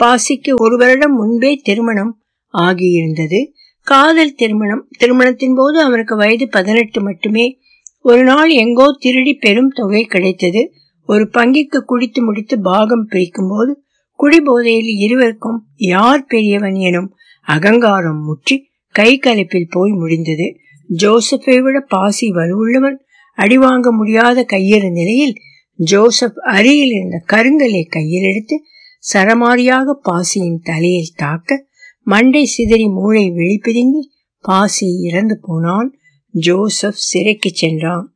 பாசிக்கு 0.00 0.52
ஒரு 0.60 0.76
வருடம் 0.76 1.14
முன்பே 1.14 1.52
திருமணம் 1.62 2.12
ஆகியிருந்தது. 2.54 3.40
காதல் 3.86 4.34
திருமணம் 4.34 4.84
திருமணத்தின் 4.98 5.54
போது 5.54 5.80
அவனுக்கு 5.80 6.16
வயது 6.16 6.48
பதினெட்டு 6.48 7.00
மட்டுமே. 7.02 7.46
ஒரு 8.00 8.22
நாள் 8.22 8.50
எங்கோ 8.50 8.86
திருடி 8.98 9.34
பெரும் 9.34 9.70
தொகை 9.70 10.04
கிடைத்தது. 10.04 10.62
ஒரு 11.08 11.30
பங்கிக்கு 11.34 11.78
குடித்து 11.84 12.24
முடித்து 12.24 12.60
பாகம் 12.60 13.06
பிரிக்கும் 13.08 13.48
போது 13.48 13.72
குடிபோதையில் 14.18 14.92
இருவருக்கும் 14.98 15.58
யார் 15.76 16.24
பெரியவன் 16.24 16.74
எனும் 16.74 17.10
அகங்காரம் 17.46 18.22
முற்றி 18.24 18.56
கை 18.94 19.10
கலப்பில் 19.18 19.70
போய் 19.70 19.92
முடிந்தது. 19.92 20.46
ஜோசப்பை 20.88 21.56
விட 21.62 21.80
பாசி 21.80 22.26
வலுவுள்ளவன் 22.30 22.98
அடிவாங்க 23.38 23.90
முடியாத 23.90 24.46
கையெறு 24.52 24.90
நிலையில் 24.90 25.34
ஜோசப் 25.78 26.38
அருகில் 26.48 26.92
இருந்த 26.92 27.16
கருங்கலை 27.32 27.82
கையில் 27.88 28.26
எடுத்து 28.30 28.56
சரமாரியாக 29.12 29.94
பாசியின் 30.02 30.60
தலையில் 30.62 31.14
தாக்க 31.16 31.64
மண்டை 32.02 32.44
சிதறி 32.44 32.86
மூளை 32.88 33.24
வெளிப்பிதுங்கி 33.30 34.02
பாசி 34.40 34.88
இறந்து 35.00 35.38
போனான். 35.42 35.88
ஜோசப் 36.34 37.02
சிறைக்கு 37.10 37.50
சென்றான். 37.52 38.06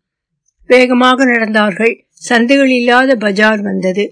வேகமாக 0.67 1.25
நடந்தார்கள். 1.25 1.95
சந்தைகள் 2.29 2.71
இல்லாத 2.71 3.17
பஜார் 3.17 3.63
வந்தது. 3.63 4.05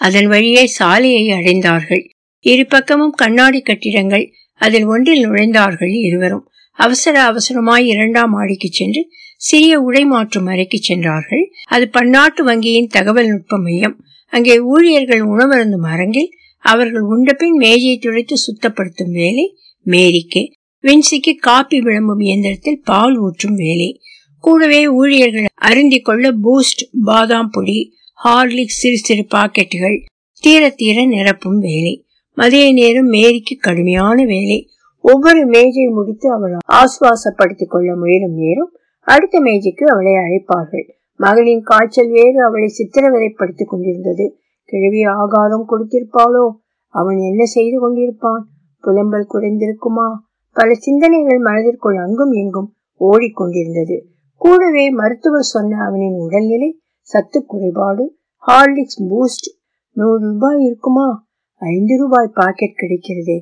அதன் 0.00 0.26
வழியே 0.26 0.66
சாலையை 0.66 1.24
அடைந்தார்கள். 1.28 2.04
இரு 2.44 2.66
பக்கமும் 2.66 3.10
கண்ணாடி 3.10 3.60
கட்டிடங்கள் 3.60 4.26
அதில் 4.60 4.84
ஒன்றில் 4.84 5.28
நுழைந்தார்கள் 5.28 5.94
இருவரும். 6.00 6.48
அவசர 6.72 7.32
அவசரமாய் 7.32 7.84
இரண்டாம் 7.84 8.30
மாடிக்கு 8.30 8.68
சென்று 8.70 9.08
சிறிய 9.36 9.80
உடை 9.80 10.04
மாற்றும் 10.04 10.46
அறைக்கு 10.46 10.78
சென்றார்கள். 10.80 11.50
அது 11.64 11.88
பன்னாட்டு 11.88 12.46
வங்கியின் 12.46 12.86
தகவல் 12.86 13.26
நுட்ப 13.26 13.58
மையம். 13.58 14.04
அங்கே 14.28 14.58
ஊழியர்கள் 14.58 15.20
உணவருந்தும் 15.20 15.86
அரங்கில் 15.86 16.30
அவர்கள் 16.58 17.00
உண்டபின் 17.00 17.56
மேஜையை 17.56 17.98
துடைத்து 17.98 18.36
சுத்தப்படுத்தும் 18.36 19.10
வேலை 19.10 19.56
மேரிக்கு. 19.86 20.42
வின்சிக்கு 20.84 21.34
காப்பி 21.38 21.80
விளம்பும் 21.80 22.20
இயந்திரத்தில் 22.20 22.80
பால் 22.84 23.16
ஊற்றும் 23.16 23.54
வேலை. 23.54 24.00
கூடவே 24.38 24.86
ஊழியர்கள் 24.86 25.46
அருந்தி 25.54 25.98
கொள்ள 26.00 26.32
பூஸ்ட் 26.32 26.82
பாதாம் 27.04 27.50
பொடி 27.50 27.94
ஹார்லிக்ஸ் 28.24 28.80
சிறு 28.80 28.98
சிறு 28.98 29.26
பாக்கெட்டுகள் 29.34 29.96
தீர 30.40 30.70
தீர 30.70 31.06
நிரப்பும் 31.06 31.58
வேலை. 31.58 32.05
மதிய 32.36 32.72
நேரம் 32.72 33.10
மேரிக்கு 33.10 33.54
கடுமையான 33.60 34.24
வேலை. 34.24 34.68
ஒவ்வொரு 35.00 35.46
மேஜை 35.46 35.86
முடித்து 35.86 36.32
அவள் 36.32 36.52
ஆசுவாசப்படுத்திக் 36.52 37.70
கொள்ள 37.70 37.96
முயலும் 37.96 38.34
நேரம் 38.34 38.72
அடுத்த 39.00 39.40
மேஜைக்கு 39.40 39.90
அவளை 39.90 40.12
அழைப்பார்கள். 40.12 40.90
மகளின் 41.16 41.62
காய்ச்சல் 41.62 42.08
வேறு 42.08 42.44
அவளை 42.44 42.68
சித்திரவதைப்படுத்திக் 42.68 43.68
கொண்டிருந்தது. 43.68 44.38
கிழவி 44.64 45.02
ஆகாரம் 45.02 45.66
கொடுத்திருப்பாளோ? 45.68 46.50
அவன் 46.88 47.16
என்ன 47.16 47.44
செய்து 47.44 47.76
கொண்டிருப்பான்? 47.80 48.42
புலம்பல் 48.82 49.26
குறைந்திருக்குமா? 49.34 50.12
பல 50.52 50.74
சிந்தனைகள் 50.74 51.38
மனதிற்குள் 51.38 51.96
அங்கும் 51.96 52.30
எங்கும் 52.30 52.74
ஓடிக்கொண்டிருந்தது. 53.00 54.00
கூடவே 54.36 54.90
மருத்துவர் 54.90 55.42
சொன்ன 55.42 55.84
அவனின் 55.84 56.18
உடல்நிலை 56.18 56.80
சத்து 57.00 57.44
குறைபாடு 57.46 58.16
ஹார்லிக்ஸ் 58.46 59.04
பூஸ்ட் 59.08 59.48
நூறு 59.90 60.18
ரூபாய் 60.18 60.64
இருக்குமா? 60.64 61.25
ஐந்து 61.62 61.96
ரூபாய் 61.96 62.30
பாக்கெட் 62.34 62.80
கிடைக்கிறதே. 62.80 63.38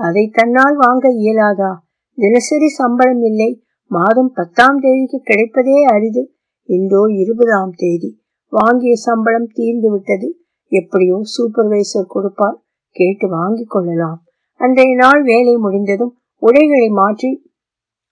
அதை 0.00 0.24
தன்னால் 0.28 0.76
வாங்க 0.76 1.08
இயலாதா? 1.08 1.72
தினசரி 2.18 2.68
சம்பளம் 2.68 3.22
இல்லை. 3.22 3.50
மாதம் 3.90 4.30
பத்தாம் 4.34 4.78
தேதிக்கு 4.80 5.18
கிடைப்பதே 5.24 5.82
அரிது. 5.84 6.22
இன்றோ 6.68 7.02
இருபதாம் 7.04 7.72
தேதி. 7.76 8.10
வாங்கிய 8.52 8.94
சம்பளம் 8.96 9.48
தீர்ந்து 9.52 9.90
விட்டது. 9.90 10.28
எப்படியோ 10.72 11.20
சூப்பர்வைசர் 11.34 12.06
கொடுப்பார். 12.06 12.58
கேட்டு 12.96 13.28
வாங்கிக் 13.28 13.70
கொள்ளலாம். 13.70 14.22
அன்றைய 14.60 14.94
நாள் 14.94 15.22
வேலை 15.22 15.56
முடிந்ததும் 15.56 16.18
உடைகளை 16.42 16.88
மாற்றி 16.88 17.30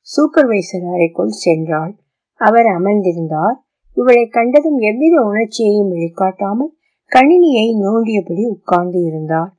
சூப்பர்வைசர் 0.06 0.86
அறைக்குள் 0.92 1.40
சென்றாள். 1.44 1.92
அவர் 2.40 2.66
அமர்ந்திருந்தார். 2.66 3.56
இவளை 3.96 4.24
கண்டதும் 4.26 4.78
எவ்வித 4.78 5.16
உணர்ச்சியையும் 5.22 5.88
வெளிக்காட்டாமல் 5.88 6.72
கணினியை 7.12 7.66
நோண்டியபடி 7.82 8.42
உட்கார்ந்து 8.46 9.00
இருந்தார் 9.04 9.52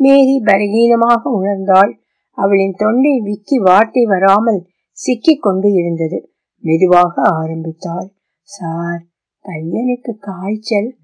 மேரி 0.00 0.36
பலகீனமாக 0.44 1.22
உணர்ந்தாள். 1.40 1.92
அவளின் 2.30 2.74
தொண்டை 2.76 3.20
விக்கி 3.20 3.58
வார்த்தை 3.58 4.04
வராமல் 4.04 4.60
சிக்கிக் 4.90 5.42
கொண்டு 5.42 5.72
இருந்தது. 5.72 6.18
மெதுவாக 6.58 7.14
ஆரம்பித்தாள். 7.32 8.08
சார் 8.42 9.02
பையனுக்கு 9.44 10.12
காய்ச்சல். 10.18 10.96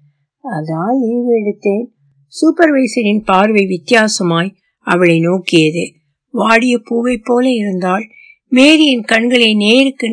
அதான் 0.43 0.95
லீவு 0.99 1.31
எடுத்தேன். 1.39 1.85
சூப்பர்வைசரின் 2.33 3.23
பார்வை 3.23 3.63
வித்தியாசமாய் 3.65 4.55
அவளை 4.79 5.19
நோக்கியது. 5.19 5.83
வாடிய 6.33 6.77
பூவை 6.83 7.17
போல 7.17 7.49
இருந்தாள். 7.49 8.05
மேரியின் 8.51 9.03
கண்களை 9.03 9.55
நேருக்கு 9.55 10.09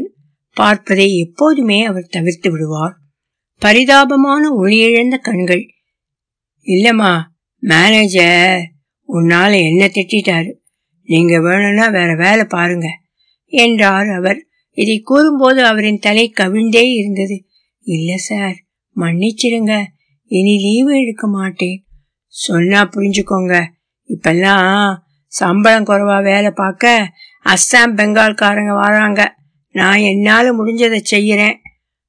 பார்ப்பதை 0.57 1.09
எப்போதுமே 1.19 1.85
அவர் 1.85 2.13
தவிர்த்து 2.13 2.51
விடுவார். 2.51 2.95
பரிதாபமான 3.63 4.43
ஒளியிழந்த 4.57 5.17
கண்கள் 5.19 5.65
இல்லம்மா 6.67 7.21
மேனேஜர் 7.59 8.63
உன்னால 9.09 9.53
என்ன 9.63 9.87
திட்டாரு 9.87 10.53
நீங்க 11.03 11.41
வேணும்னா 11.41 11.89
வேற 11.89 12.15
வேலை 12.15 12.45
பாருங்க 12.45 12.87
என்றார் 13.45 14.09
அவர். 14.09 14.47
இதை 14.71 15.01
கூறும்போது 15.01 15.65
அவரின் 15.65 15.99
தலை 15.99 16.33
கவிழ்ந்தே 16.37 16.83
இருந்தது. 16.95 17.47
இல்ல 17.81 18.17
சார் 18.17 18.55
மன்னிச்சிருங்க 18.97 19.85
இனி 20.27 20.57
லீவு 20.57 21.01
எடுக்க 21.01 21.27
மாட்டேன். 21.27 21.85
சொன்னா 22.27 22.91
புரிஞ்சுக்கோங்க 22.97 23.65
இப்பெல்லாம் 24.05 24.97
சம்பளம் 25.27 25.85
குறைவா 25.85 26.23
வேலை 26.23 26.51
பார்க்க 26.51 27.13
அஸ்ஸாம் 27.45 27.95
பெங்கால்காரங்க 27.97 28.75
வராங்க. 28.75 29.35
நான் 29.71 29.99
என்னால 29.99 30.53
முடிஞ்சதை 30.53 31.01
செய்யறேன். 31.11 31.57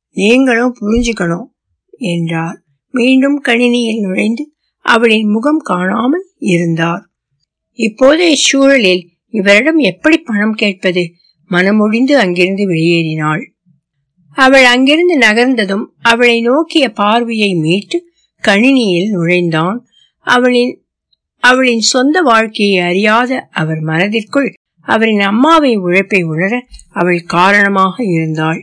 நீங்களும் 0.09 0.75
புரிஞ்சுக்கணும் 0.81 1.47
என்றார். 1.89 2.66
மீண்டும் 2.97 3.37
கணினியில் 3.39 4.01
நுழைந்து 4.01 4.43
அவளின் 4.85 5.27
முகம் 5.27 5.61
காணாமல் 5.63 6.25
இருந்தார். 6.47 7.03
இப்போதைய 7.79 8.33
சூழலில் 8.39 9.03
இவரிடம் 9.33 9.79
எப்படி 9.83 10.17
பணம் 10.19 10.55
கேட்பது? 10.55 11.03
மனமுடிந்து 11.51 12.13
அங்கிருந்து 12.17 12.63
வெளியேறினாள். 12.67 13.43
அவள் 14.37 14.65
அங்கிருந்து 14.65 15.15
நகர்ந்ததும் 15.19 15.85
அவளை 16.03 16.37
நோக்கிய 16.41 16.85
பார்வையை 16.91 17.51
மீட்டு 17.55 17.97
கணினியில் 18.43 19.09
நுழைந்தான். 19.09 19.77
அவளின் 20.27 20.73
அவளின் 21.43 21.83
சொந்த 21.87 22.17
வாழ்க்கையை 22.21 22.79
அறியாத 22.89 23.31
அவர் 23.51 23.81
மனதிற்குள் 23.81 24.49
அவரின் 24.87 25.23
அம்மாவை 25.29 25.71
உழைப்பை 25.75 26.21
உணர 26.23 26.53
அவள் 26.93 27.21
காரணமாக 27.35 27.95
இருந்தாள். 28.07 28.59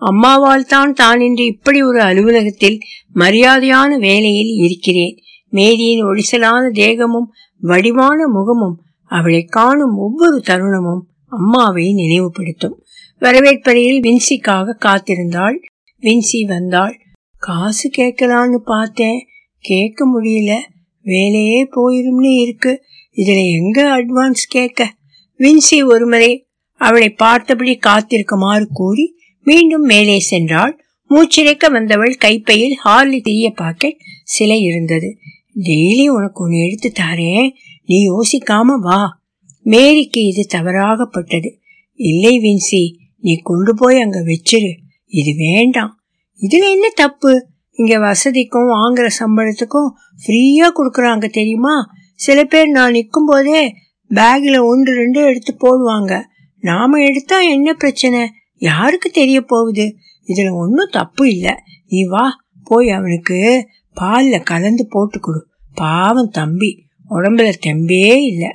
அம்மாவால் 0.00 0.64
தான் 0.64 0.92
தான் 0.92 1.20
இன்று 1.20 1.44
இப்படி 1.44 1.82
ஒரு 1.82 2.00
அலுவலகத்தில் 2.00 2.80
மரியாதையான 3.14 3.98
வேலையில் 3.98 4.64
இருக்கிறேன். 4.64 5.16
மேதியின் 5.48 6.04
ஒடிசலான 6.04 6.70
தேகமும் 6.70 7.32
வடிவான 7.58 8.28
முகமும் 8.28 8.82
அவளை 9.04 9.44
காணும் 9.44 9.96
ஒவ்வொரு 9.96 10.42
தருணமும் 10.46 11.00
அம்மாவை 11.26 11.92
நினைவுபடுத்தும். 11.92 12.82
வரவேற்பறையில் 13.18 14.00
வின்சிக்காக 14.00 14.76
காத்திருந்தாள். 14.84 15.56
வின்சி 16.00 16.46
வந்தாள். 16.46 17.00
காசு 17.38 17.90
கேட்கலான்னு 17.96 18.56
பார்த்தேன். 18.56 19.26
கேட்க 19.58 20.06
முடியல. 20.06 20.56
வேலையே 21.02 21.68
போயிரும்னு 21.76 22.40
இருக்கு. 22.40 22.82
இதுல 23.16 23.50
எங்க 23.50 23.82
அட்வான்ஸ் 23.96 24.46
கேட்க? 24.48 24.94
வின்சி 25.38 25.84
ஒருமுறை 25.84 26.46
அவளை 26.74 27.10
பார்த்தபடி 27.10 27.78
காத்திருக்குமாறு 27.86 28.66
கூறி 28.72 29.16
மீண்டும் 29.48 29.82
மேலே 29.82 30.16
சென்றாள். 30.30 30.72
மூச்சிறைக்க 31.10 31.70
வந்தவள் 31.70 32.14
கைப்பையில் 32.14 32.78
ஹார்லி 32.84 33.20
தீய 33.20 33.50
பாக்கெட் 33.50 33.96
சிலை 34.24 34.62
இருந்தது. 34.62 35.16
டெய்லி 35.62 36.06
உனக்கு 36.06 36.44
ஒன்று 36.44 36.58
எடுத்து 36.58 36.92
தாரேன் 37.02 37.50
நீ 37.86 37.96
யோசிக்காம 38.10 38.74
வா. 38.80 39.20
மேரிக்கு 39.64 40.20
இது 40.26 40.46
தவறாகப்பட்டது. 40.54 41.50
இல்லை 41.94 42.38
வின்சி 42.38 42.82
நீ 43.20 43.40
கொண்டு 43.42 43.74
போய் 43.74 44.00
அங்க 44.00 44.18
வச்சிரு. 44.20 44.70
இது 45.06 45.34
வேண்டாம். 45.36 46.00
இதுல 46.40 46.70
என்ன 46.70 46.88
தப்பு? 46.94 47.46
இங்க 47.72 47.98
வசதிக்கும் 47.98 48.68
வாங்குற 48.68 49.08
சம்பளத்துக்கும் 49.18 49.90
ஃப்ரீயா 50.22 50.68
கொடுக்கறாங்க 50.74 51.28
தெரியுமா? 51.28 51.86
சில 52.14 52.44
பேர் 52.44 52.68
நான் 52.68 52.90
நிற்கும் 52.90 53.26
போதே 53.26 53.74
பேக்ல 54.14 54.64
ஒன்று 54.64 54.92
ரெண்டு 54.94 55.20
எடுத்து 55.24 55.52
போடுவாங்க. 55.54 56.22
நாம 56.60 57.02
எடுத்தா 57.02 57.40
என்ன 57.40 57.72
பிரச்சனை? 57.72 58.32
யாருக்கு 58.58 59.10
தெரிய 59.10 59.40
போகுது? 59.40 59.96
இதுல 60.26 60.52
ஒன்றும் 60.52 60.88
தப்பு 60.92 61.30
இல்லை. 61.30 61.54
நீ 61.88 62.04
வா 62.04 62.44
போய் 62.64 62.90
அவனுக்கு 62.90 63.68
பால்ல 64.00 64.42
கலந்து 64.42 64.86
போட்டு 64.88 65.20
கொடு 65.20 65.46
பாவம் 65.74 66.30
தம்பி 66.30 66.84
உடம்புல 67.10 67.52
தெம்பே 67.66 68.14
இல்லை. 68.14 68.50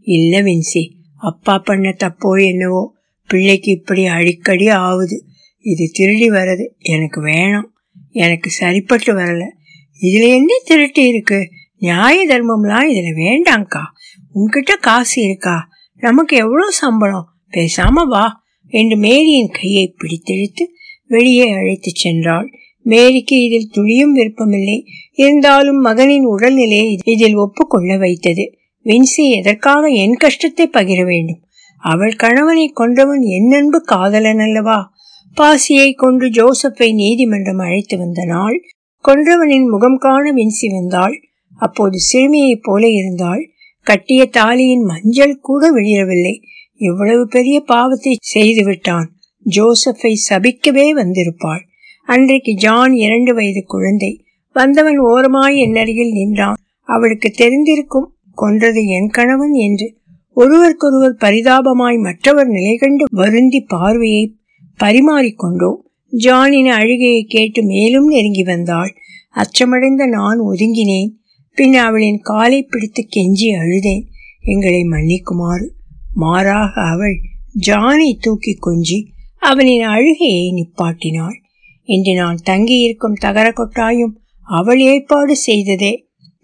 இல்ல 0.00 0.42
வின்சி 0.42 0.90
அப்பா 1.16 1.58
பண்ண 1.58 1.88
தப்போ 1.88 2.44
என்னவோ? 2.44 2.92
பிள்ளைக்கு 3.26 3.70
இப்படி 3.70 4.06
அடிக்கடி 4.06 4.68
ஆகுது 4.68 5.24
இது 5.58 5.90
திருடி 5.92 6.30
வர்றது 6.30 6.68
எனக்கு 6.78 7.22
வேணாம். 7.22 7.68
எனக்கு 8.10 8.50
சரிப்பட்டு 8.50 9.14
வரல. 9.14 9.42
இதுல 10.00 10.34
என்ன 10.34 10.60
திருட்டு 10.64 11.08
இருக்கு? 11.08 11.48
நியாய 11.78 12.26
தர்மம்லாம் 12.28 12.88
இதுல 12.90 13.10
வேண்டாங்க்கா 13.16 13.82
உன்கிட்ட 14.34 14.76
காசு 14.80 15.22
இருக்கா? 15.22 15.68
நமக்கு 15.96 16.36
எவ்வளோ 16.36 16.70
சம்பளம்? 16.70 17.28
பேசாம 17.50 18.06
வா. 18.08 18.43
என்று 18.68 18.96
மேரியின் 18.96 19.48
கையை 19.48 19.94
பிடித்திழுத்து 19.98 20.64
வெளியே 21.06 21.50
அழைத்து 21.50 21.92
சென்றாள். 22.04 22.46
மேரிக்கு 22.84 23.44
இதில் 23.44 23.70
துளியும் 23.70 24.12
விருப்பமில்லை. 24.12 24.86
இருந்தாலும் 25.12 25.76
மகனின் 25.76 26.26
உடல்நிலையை 26.26 26.98
இதில் 27.04 27.34
ஒப்புக்கொள்ள 27.34 27.96
வைத்தது. 27.96 28.54
வின்சி 28.84 29.30
எதற்காக 29.30 29.86
என் 29.86 30.14
கஷ்டத்தை 30.14 30.68
பகிர 30.72 31.04
வேண்டும்? 31.04 31.40
அவள் 31.78 32.12
கணவனை 32.12 32.72
கொன்றவன் 32.80 33.22
என் 33.22 33.52
அன்பு 33.52 33.80
காதலன் 33.80 34.38
அல்லவா? 34.38 34.92
பாசியை 35.36 35.94
கொண்டு 35.94 36.30
ஜோசப்பை 36.30 36.94
நீதிமன்றம் 36.94 37.58
அழைத்து 37.58 37.98
வந்த 37.98 38.24
நாள் 38.24 38.62
கொன்றவனின் 39.04 39.68
முகம் 39.68 39.96
காண 39.96 40.32
வின்சி 40.32 40.66
வந்தாள். 40.70 41.20
அப்போது 41.56 41.98
சிறுமியைப் 42.12 42.62
போல 42.62 42.88
இருந்தாள். 42.88 43.50
கட்டிய 43.82 44.28
தாலியின் 44.32 44.82
மஞ்சள் 44.82 45.38
கூட 45.38 45.72
விழியவில்லை. 45.72 46.40
இவ்வளவு 46.78 47.28
பெரிய 47.28 47.60
பாவத்தை 47.60 48.16
செய்து 48.20 48.64
விட்டான் 48.64 49.12
ஜோசப்பை 49.46 50.12
சபிக்கவே 50.28 50.86
வந்திருப்பாள். 50.94 51.62
அன்றைக்கு 52.06 52.54
ஜான் 52.54 52.92
இரண்டு 52.92 53.34
வயது 53.34 53.64
குழந்தை. 53.66 54.24
வந்தவன் 54.52 54.98
ஓரமாய் 54.98 55.56
என்னருகில் 55.56 56.12
நின்றான். 56.12 56.54
அவளுக்கு 56.80 57.28
தெரிந்திருக்கும் 57.38 58.08
கொன்றது 58.34 58.86
என் 58.86 59.08
கணவன் 59.08 59.52
என்று. 59.52 59.96
ஒருவருக்கொருவர் 60.36 61.16
பரிதாபமாய் 61.20 61.98
மற்றவர் 62.00 62.46
நிலை 62.46 62.76
கண்டு 62.76 63.04
வருந்தி 63.10 63.60
பார்வையை 63.60 64.34
பரிமாறிக்கொண்டோம் 64.80 65.80
ஜானின் 66.12 66.70
அழுகையை 66.70 67.22
கேட்டு 67.24 67.62
மேலும் 67.62 68.08
நெருங்கி 68.08 68.42
வந்தாள். 68.42 68.94
அச்சமடைந்த 69.32 70.06
நான் 70.06 70.40
ஒதுங்கினேன். 70.40 71.10
பின் 71.54 71.74
அவளின் 71.74 72.20
காலை 72.22 72.62
பிடித்து 72.62 73.06
கெஞ்சி 73.16 73.48
அழுதேன். 73.54 74.04
எங்களை 74.40 74.82
மன்னிக்குமாறு. 74.82 75.72
மாறாக 76.14 76.72
அவள் 76.92 77.16
ஜானை 77.66 78.10
தூக்கி 78.20 78.52
கொஞ்சி 78.66 78.98
அவனின் 79.42 79.84
அழுகையை 79.86 80.46
நிப்பாட்டினாள். 80.58 81.36
இன்று 81.88 82.12
நான் 82.14 82.38
தங்கியிருக்கும் 82.44 83.20
தகர 83.20 83.46
கொட்டாயும் 83.50 84.14
அவள் 84.48 84.80
ஏற்பாடு 84.80 85.34
செய்ததே 85.36 85.92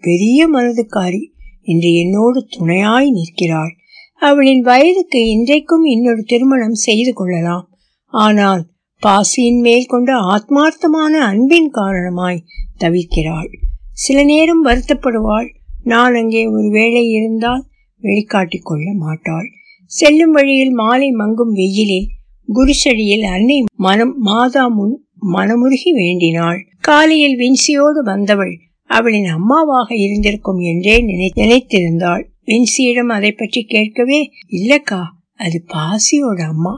பெரிய 0.03 0.39
மனதுக்காரி. 0.49 1.21
இன்று 1.61 1.89
என்னோடு 1.93 2.39
துணையாய் 2.47 3.09
நிற்கிறாள். 3.11 3.73
அவளின் 4.21 4.61
வயதுக்கு 4.61 5.19
இன்றைக்கும் 5.29 5.85
இன்னொரு 5.85 6.23
திருமணம் 6.23 6.77
செய்து 6.85 7.13
கொள்ளலாம். 7.13 7.65
ஆனால் 8.13 8.63
பாசியின் 9.03 9.59
மேல் 9.59 9.85
கொண்ட 9.85 10.11
ஆத்மார்த்தமான 10.33 11.13
அன்பின் 11.29 11.69
காரணமாய் 11.69 12.45
தவிர்க்கிறாள் 12.79 13.49
சில 13.93 14.17
நேரம் 14.23 14.63
வருத்தப்படுவாள். 14.65 15.49
நான் 15.83 16.15
அங்கே 16.15 16.43
ஒருவேளை 16.47 17.03
இருந்தால் 17.09 17.63
வெளிக்காட்டிக் 18.03 18.65
கொள்ள 18.65 18.87
மாட்டாள். 18.93 19.47
செல்லும் 19.91 20.31
வழியில் 20.31 20.71
மாலை 20.71 21.07
மங்கும் 21.11 21.53
வெயிலில் 21.53 22.09
குருசடியில் 22.47 23.23
அன்னை 23.23 23.63
மனம் 23.75 24.13
மாதா 24.19 24.67
முன் 24.67 24.93
மனமுருகி 25.33 25.91
வேண்டினாள். 25.91 26.59
காலையில் 26.79 27.35
வின்சியோடு 27.37 27.99
வந்தவள் 28.03 28.53
அவளின் 28.89 29.25
அம்மாவாக 29.25 29.95
இருந்திருக்கும் 29.95 30.59
என்றே 30.59 31.01
நினை 31.01 31.31
நினைத்திருந்தாள். 31.35 32.23
வின்சியிடம் 32.45 33.07
அதை 33.07 33.31
பற்றி 33.31 33.61
கேட்கவே 33.63 34.19
இல்லக்கா 34.51 35.01
அது 35.35 35.65
பாசியோட 35.73 36.39
அம்மா. 36.47 36.73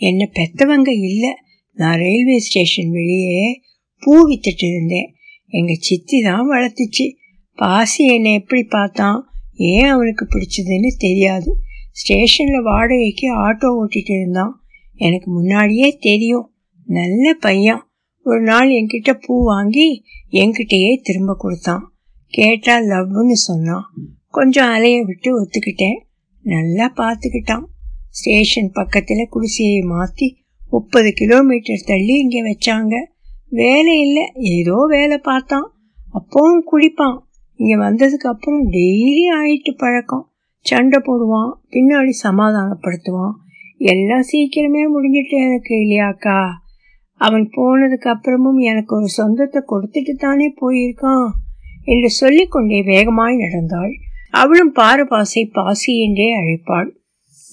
என்னை 0.00 0.26
பெத்தவங்க 0.32 0.90
இல்லை. 1.08 1.32
நான் 1.72 1.98
ரயில்வே 1.98 2.38
ஸ்டேஷன் 2.38 2.90
வெளியே 2.90 3.62
பூ 4.02 4.12
வித்துட்டு 4.28 4.66
இருந்தேன். 4.66 5.14
எங்கள் 5.52 5.80
சித்தி 5.80 6.22
தான் 6.22 6.50
வளர்த்துச்சு. 6.50 7.06
பாசி 7.58 8.04
என்னை 8.06 8.32
எப்படி 8.32 8.62
பார்த்தான்? 8.62 9.18
ஏன் 9.54 9.88
அவனுக்கு 9.88 10.24
பிடிச்சதுன்னு 10.24 10.90
தெரியாது. 10.98 11.50
ஸ்டேஷனில் 12.00 12.62
வாடகைக்கு 12.62 13.26
ஆட்டோ 13.46 13.68
ஓட்டிட்டு 13.80 14.12
இருந்தான். 14.18 14.60
எனக்கு 14.96 15.30
முன்னாடியே 15.30 15.96
தெரியும். 16.00 16.52
நல்ல 16.84 17.34
பையன். 17.34 17.82
ஒரு 18.22 18.40
நாள் 18.40 18.68
என்கிட்ட 18.68 19.12
பூ 19.26 19.44
வாங்கி 19.44 20.04
என்கிட்டயே 20.30 21.00
திரும்ப 21.02 21.36
கொடுத்தான். 21.38 21.92
கேட்டா 22.26 22.78
லவ்னு 22.78 23.30
சொன்னான். 23.30 23.84
கொஞ்சம் 24.30 24.68
அலைய 24.68 25.02
விட்டு 25.04 25.42
ஒத்துக்கிட்டேன். 25.42 25.98
நல்லா 26.44 26.92
பார்த்துக்கிட்டான். 26.96 27.64
ஸ்டேஷன் 28.08 28.70
பக்கத்தில் 28.72 29.30
குடிசையை 29.30 29.80
மாற்றி 29.80 30.36
முப்பது 30.70 31.12
கிலோமீட்டர் 31.12 31.86
தள்ளி 31.86 32.14
இங்கே 32.18 32.42
வச்சாங்க. 32.42 32.94
வேலை 33.48 34.00
இல்லை 34.00 34.24
ஏதோ 34.34 34.86
வேலை 34.88 35.18
பார்த்தான். 35.18 35.68
அப்பவும் 36.14 36.62
குடிப்பான். 36.70 37.18
இங்கே 37.54 37.76
வந்ததுக்கு 37.76 38.28
அப்புறம் 38.28 38.70
டெய்லி 38.72 39.24
ஆயிட்டு 39.40 39.72
பழக்கம். 39.76 40.27
சண்டை 40.66 40.98
போடுவான் 41.00 41.50
பின்னாடி 41.70 42.12
சமாதானப்படுத்துவான். 42.22 43.34
எல்லாம் 43.80 44.28
சீக்கிரமே 44.30 44.82
முடிஞ்சிட்டு 44.94 45.36
எனக்கு 45.46 45.72
இல்லையாக்கா 45.74 46.38
அவன் 47.20 47.50
போனதுக்கு 47.56 48.08
அப்புறமும் 48.08 48.60
எனக்கு 48.70 48.92
ஒரு 48.96 49.08
சொந்தத்தை 49.08 49.60
கொடுத்துட்டு 49.66 50.12
தானே 50.16 50.48
போயிருக்கான் 50.60 51.28
என்று 51.84 52.10
சொல்லிக்கொண்டே 52.10 52.80
வேகமாய் 52.82 53.36
நடந்தாள். 53.36 53.92
அவளும் 54.30 54.72
பாரபாசை 54.74 55.42
பாசி 55.52 55.92
என்றே 55.98 56.28
அழைப்பாள். 56.36 56.88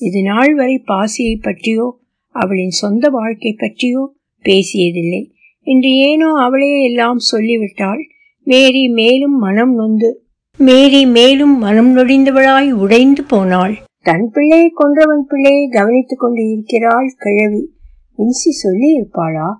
இது 0.02 0.22
நாள் 0.22 0.54
வரை 0.56 0.76
பாசியை 0.88 1.36
பற்றியோ 1.42 1.88
அவளின் 2.36 2.76
சொந்த 2.82 3.10
வாழ்க்கை 3.10 3.52
பற்றியோ 3.54 4.04
பேசியதில்லை. 4.46 5.22
இன்று 5.68 5.92
ஏனோ 6.10 6.30
அவளே 6.38 6.72
எல்லாம் 6.84 7.22
சொல்லிவிட்டாள். 7.32 8.02
மேரி 8.48 8.84
மேலும் 8.90 9.38
மனம் 9.38 9.74
நொந்து 9.76 10.10
மேரி 10.58 11.06
மேலும் 11.06 11.58
மனம் 11.58 11.98
நொடிந்தவளாய் 11.98 12.72
உடைந்து 12.72 13.24
போனாள். 13.24 13.76
தன் 14.04 14.30
பிள்ளையை 14.34 14.72
கொன்றவன் 14.80 15.28
பிள்ளையை 15.28 15.68
கவனித்துக் 15.68 16.20
கொண்டு 16.20 16.52
இருக்கிறாள் 16.52 17.08
கிழவி. 17.18 17.72
வின்சி 18.18 18.52
சொல்லி 18.62 19.02
இருப்பாளா 19.02 19.54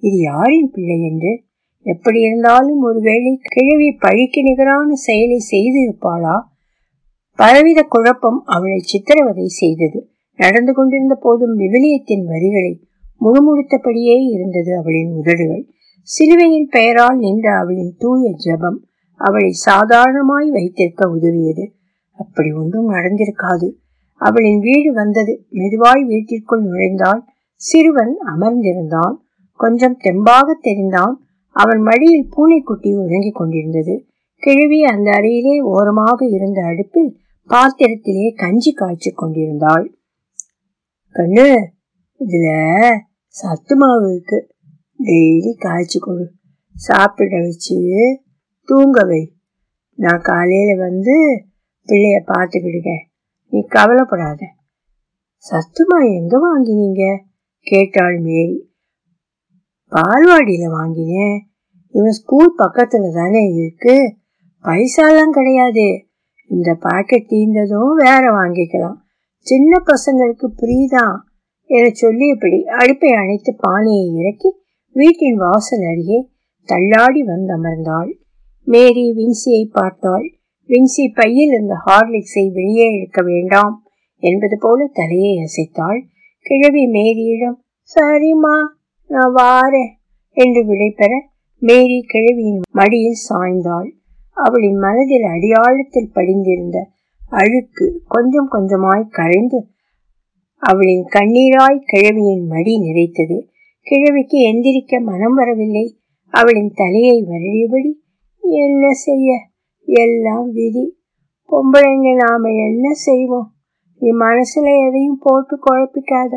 இது 0.00 0.16
யாரின் 0.16 0.70
பிள்ளை 0.72 1.02
என்று? 1.02 1.42
எப்படி 1.82 2.20
இருந்தாலும் 2.20 2.80
ஒருவேளை 2.80 3.40
கிழவி 3.42 3.92
பழிக்கு 3.92 4.42
நிகரான 4.42 4.94
செயலை 4.94 5.38
செய்து 5.38 5.78
இருப்பாளா 5.78 6.36
பலவித 7.34 7.82
குழப்பம் 7.82 8.42
அவளை 8.44 8.78
சித்திரவதை 8.78 9.46
செய்தது. 9.46 10.10
நடந்து 10.36 10.72
கொண்டிருந்த 10.72 11.14
போதும் 11.14 11.58
விவிலியத்தின் 11.58 12.24
வரிகளை 12.24 12.80
முழுமுழுத்தபடியே 13.20 14.30
இருந்தது 14.30 14.76
அவளின் 14.76 15.14
உதடுகள். 15.14 15.66
சிலுவையின் 16.02 16.68
பெயரால் 16.70 17.18
நின்ற 17.18 17.52
அவளின் 17.52 17.94
தூய 17.98 18.30
ஜபம். 18.36 18.84
அவளை 19.22 19.50
சாதாரணமாய் 19.50 20.50
வைத்திருக்க 20.50 21.08
உதவியது. 21.08 21.64
அப்படி 22.18 22.52
ஒன்றும் 22.52 22.88
நடந்திருக்காது. 22.90 23.68
அவளின் 24.20 24.60
வீடு 24.60 24.92
வந்தது 24.92 25.32
மெதுவாய் 25.50 26.04
வீட்டிற்குள் 26.06 26.64
நுழைந்தாள். 26.64 27.20
சிறுவன் 27.54 28.14
அமர்ந்திருந்தான். 28.26 29.14
கொஞ்சம் 29.56 29.96
தெம்பாக 30.04 30.48
தெரிந்தான். 30.62 31.14
அவன் 31.52 31.80
மடியில் 31.80 32.28
பூனைக்குட்டி 32.30 32.90
உறங்கிக் 32.94 33.34
கொண்டிருந்தது. 33.34 33.94
கிழவி 34.42 34.84
அந்த 34.84 35.10
அறையிலே 35.10 35.58
ஓரமாக 35.60 36.26
இருந்த 36.26 36.62
அடுப்பில் 36.62 37.16
பாத்திரத்திலே 37.48 38.34
கஞ்சி 38.34 38.72
காய்ச்சி 38.72 39.10
கொண்டிருந்தாள். 39.10 39.86
கண்ணு 41.14 41.48
இதுல 42.20 42.46
சத்து 43.26 43.76
மாவு 43.76 44.12
இருக்கு. 44.12 44.38
டெய்லி 45.04 45.52
காய்ச்சி 45.58 45.98
கொடு. 45.98 46.26
சாப்பிட 46.74 47.40
வச்சு 47.40 47.76
தூங்க 48.64 49.06
வை 49.06 49.32
நான் 49.94 50.20
காலையில 50.22 50.82
வந்து 50.82 51.44
பிள்ளைய 51.86 52.22
பார்த்துக்கிடுங்க. 52.26 53.04
நீ 53.48 53.60
கவலைப்படாத. 53.60 54.46
சத்துமா 55.50 56.14
எங்க 56.14 56.38
வாங்கினீங்க? 56.38 57.18
கேட்டாள் 57.60 58.18
மேரி. 58.18 58.74
பால்வாடியில 59.90 60.70
வாங்கினேன். 60.70 61.48
இவன் 61.88 62.10
ஸ்கூல் 62.10 62.54
பக்கத்துல 62.58 63.14
தானே 63.14 63.48
இருக்கு. 63.48 64.16
பைசாலாம் 64.62 65.30
கிடையாது. 65.30 66.06
இந்த 66.48 66.74
பாக்கெட் 66.74 67.28
தீர்ந்ததும் 67.28 67.94
வேற 67.94 68.18
வாங்கிக்கலாம். 68.18 68.96
சின்ன 69.38 69.82
பசங்களுக்கு 69.86 70.52
புரியுதான் 70.56 71.18
என 71.64 71.90
இப்படி 72.18 72.64
அடுப்பை 72.64 73.12
அணைத்து 73.12 73.54
பானையை 73.58 74.14
இறக்கி 74.14 74.54
வீட்டின் 74.92 75.36
வாசல் 75.36 75.88
அருகே 75.90 76.28
தள்ளாடி 76.64 77.22
வந்தமர்ந்தாள் 77.22 78.20
மேரி 78.66 79.04
வின்சியை 79.12 79.64
பார்த்தாள். 79.72 80.26
வின்சி 80.68 81.04
பையில் 81.14 81.52
இருந்த 81.52 81.74
ஹார்லிக்ஸை 81.86 82.52
வெளியே 82.52 82.86
இழுக்க 82.90 83.22
வேண்டாம் 83.22 83.74
என்பது 84.22 84.58
போல 84.58 84.86
தலையை 84.92 85.32
அசைத்தாள். 85.36 86.00
கிழவி 86.46 86.84
மேரியிடம் 86.86 87.58
சரிம்மா 87.90 88.56
நான் 89.10 89.34
வாரேன் 89.36 89.92
என்று 90.36 90.60
விடைபெற 90.64 91.12
மேரி 91.62 91.98
கிழவியின் 92.06 92.60
மடியில் 92.70 93.20
சாய்ந்தாள். 93.28 93.90
அவளின் 94.36 94.78
மனதில் 94.78 95.22
அடியாழத்தில் 95.22 96.12
படிந்திருந்த 96.12 96.78
அழுக்கு 97.30 97.86
கொஞ்சம் 98.08 98.48
கொஞ்சமாய் 98.52 99.04
கரைந்து 99.08 99.60
அவளின் 100.56 101.04
கண்ணீராய் 101.08 101.78
கிழவியின் 101.84 102.46
மடி 102.46 102.74
நிறைத்தது. 102.78 103.38
கிழவிக்கு 103.86 104.38
எந்திரிக்க 104.50 105.00
மனம் 105.00 105.34
வரவில்லை. 105.34 105.86
அவளின் 106.34 106.72
தலையை 106.74 107.16
வருடியபடி 107.28 107.90
என்ன 108.50 108.92
செய்ய? 108.92 109.32
எல்லாம் 109.84 110.52
விதி. 110.52 110.98
பொம்பளைங்க 111.48 112.14
நாம 112.14 112.50
என்ன 112.50 112.92
செய்வோம்? 112.92 113.52
நீ 113.98 114.10
மனசுல 114.10 114.86
எதையும் 114.86 115.18
போட்டு 115.20 115.58
குழப்பிக்காத. 115.58 116.34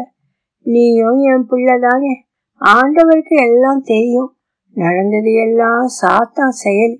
நீயும் 0.62 1.18
என் 1.18 1.48
பிள்ளைதானே 1.50 2.14
ஆண்டவருக்கு 2.60 3.48
எல்லாம் 3.48 3.82
தெரியும். 3.82 4.36
நடந்தது 4.74 5.34
எல்லாம் 5.34 5.88
சாத்தான் 6.02 6.50
செயல். 6.50 7.00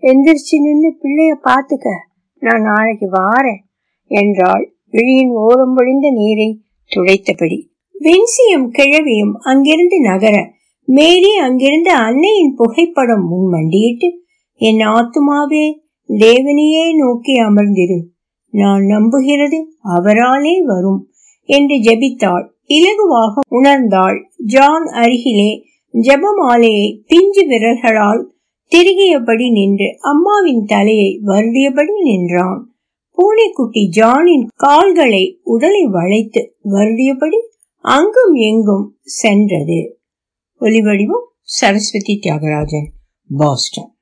எந்திரிச்சு 0.00 0.60
நின்று 0.60 0.96
பிள்ளைய 1.02 1.38
பாத்துக்க 1.44 1.88
நான் 2.38 2.62
நாளைக்கு 2.62 3.10
வாரேன். 3.10 3.62
என்றாள் 4.04 4.74
விழியின் 4.90 5.30
ஓரம் 5.30 5.76
பொழிந்த 5.76 6.12
நீரை 6.12 6.62
துடைத்தபடி. 6.94 7.72
வின்சியும் 8.00 8.68
கிழவியும் 8.68 9.32
அங்கிருந்து 9.34 10.00
நகர 10.00 10.50
மேரி 10.84 11.36
அங்கிருந்து 11.36 11.90
அன்னையின் 11.90 12.54
புகைப்படம் 12.56 13.26
முன் 13.28 13.48
மண்டியிட்டு 13.48 14.22
என் 14.56 14.78
ஆத்துமாவே 14.78 15.78
தேவனையே 16.08 16.96
நோக்கி 16.96 17.34
அமர்ந்திரு. 17.40 18.04
நான் 18.50 18.82
நம்புகிறது 18.82 19.64
அவராலே 19.84 20.62
வரும் 20.62 21.10
என்று 21.44 21.76
ஜெபித்தாள். 21.76 22.52
இலகுவாக 22.68 23.40
உணர்ந்தாள். 23.50 24.24
ஜான் 24.36 24.84
அருகிலே 24.84 25.62
ஜபமாலையை 25.92 27.02
பிஞ்சு 27.06 27.46
விரல்களால் 27.46 28.32
திருகியபடி 28.72 29.50
நின்று 29.50 29.96
அம்மாவின் 30.00 30.64
தலையை 30.64 31.20
வருடியபடி 31.26 32.02
நின்றான். 32.02 32.68
பூனைக்குட்டி 33.10 33.88
ஜானின் 33.96 34.46
கால்களை 34.54 35.40
உடலை 35.42 35.86
வளைத்து 35.86 36.56
வருடியபடி 36.64 37.38
அங்கும் 37.80 38.34
எங்கும் 38.34 38.98
சென்றது. 39.02 39.98
ஒலிவடிவம் 40.60 41.26
சரஸ்வதி 41.42 42.20
தியாகராஜன் 42.22 42.88
பாஸ்டன். 43.36 43.92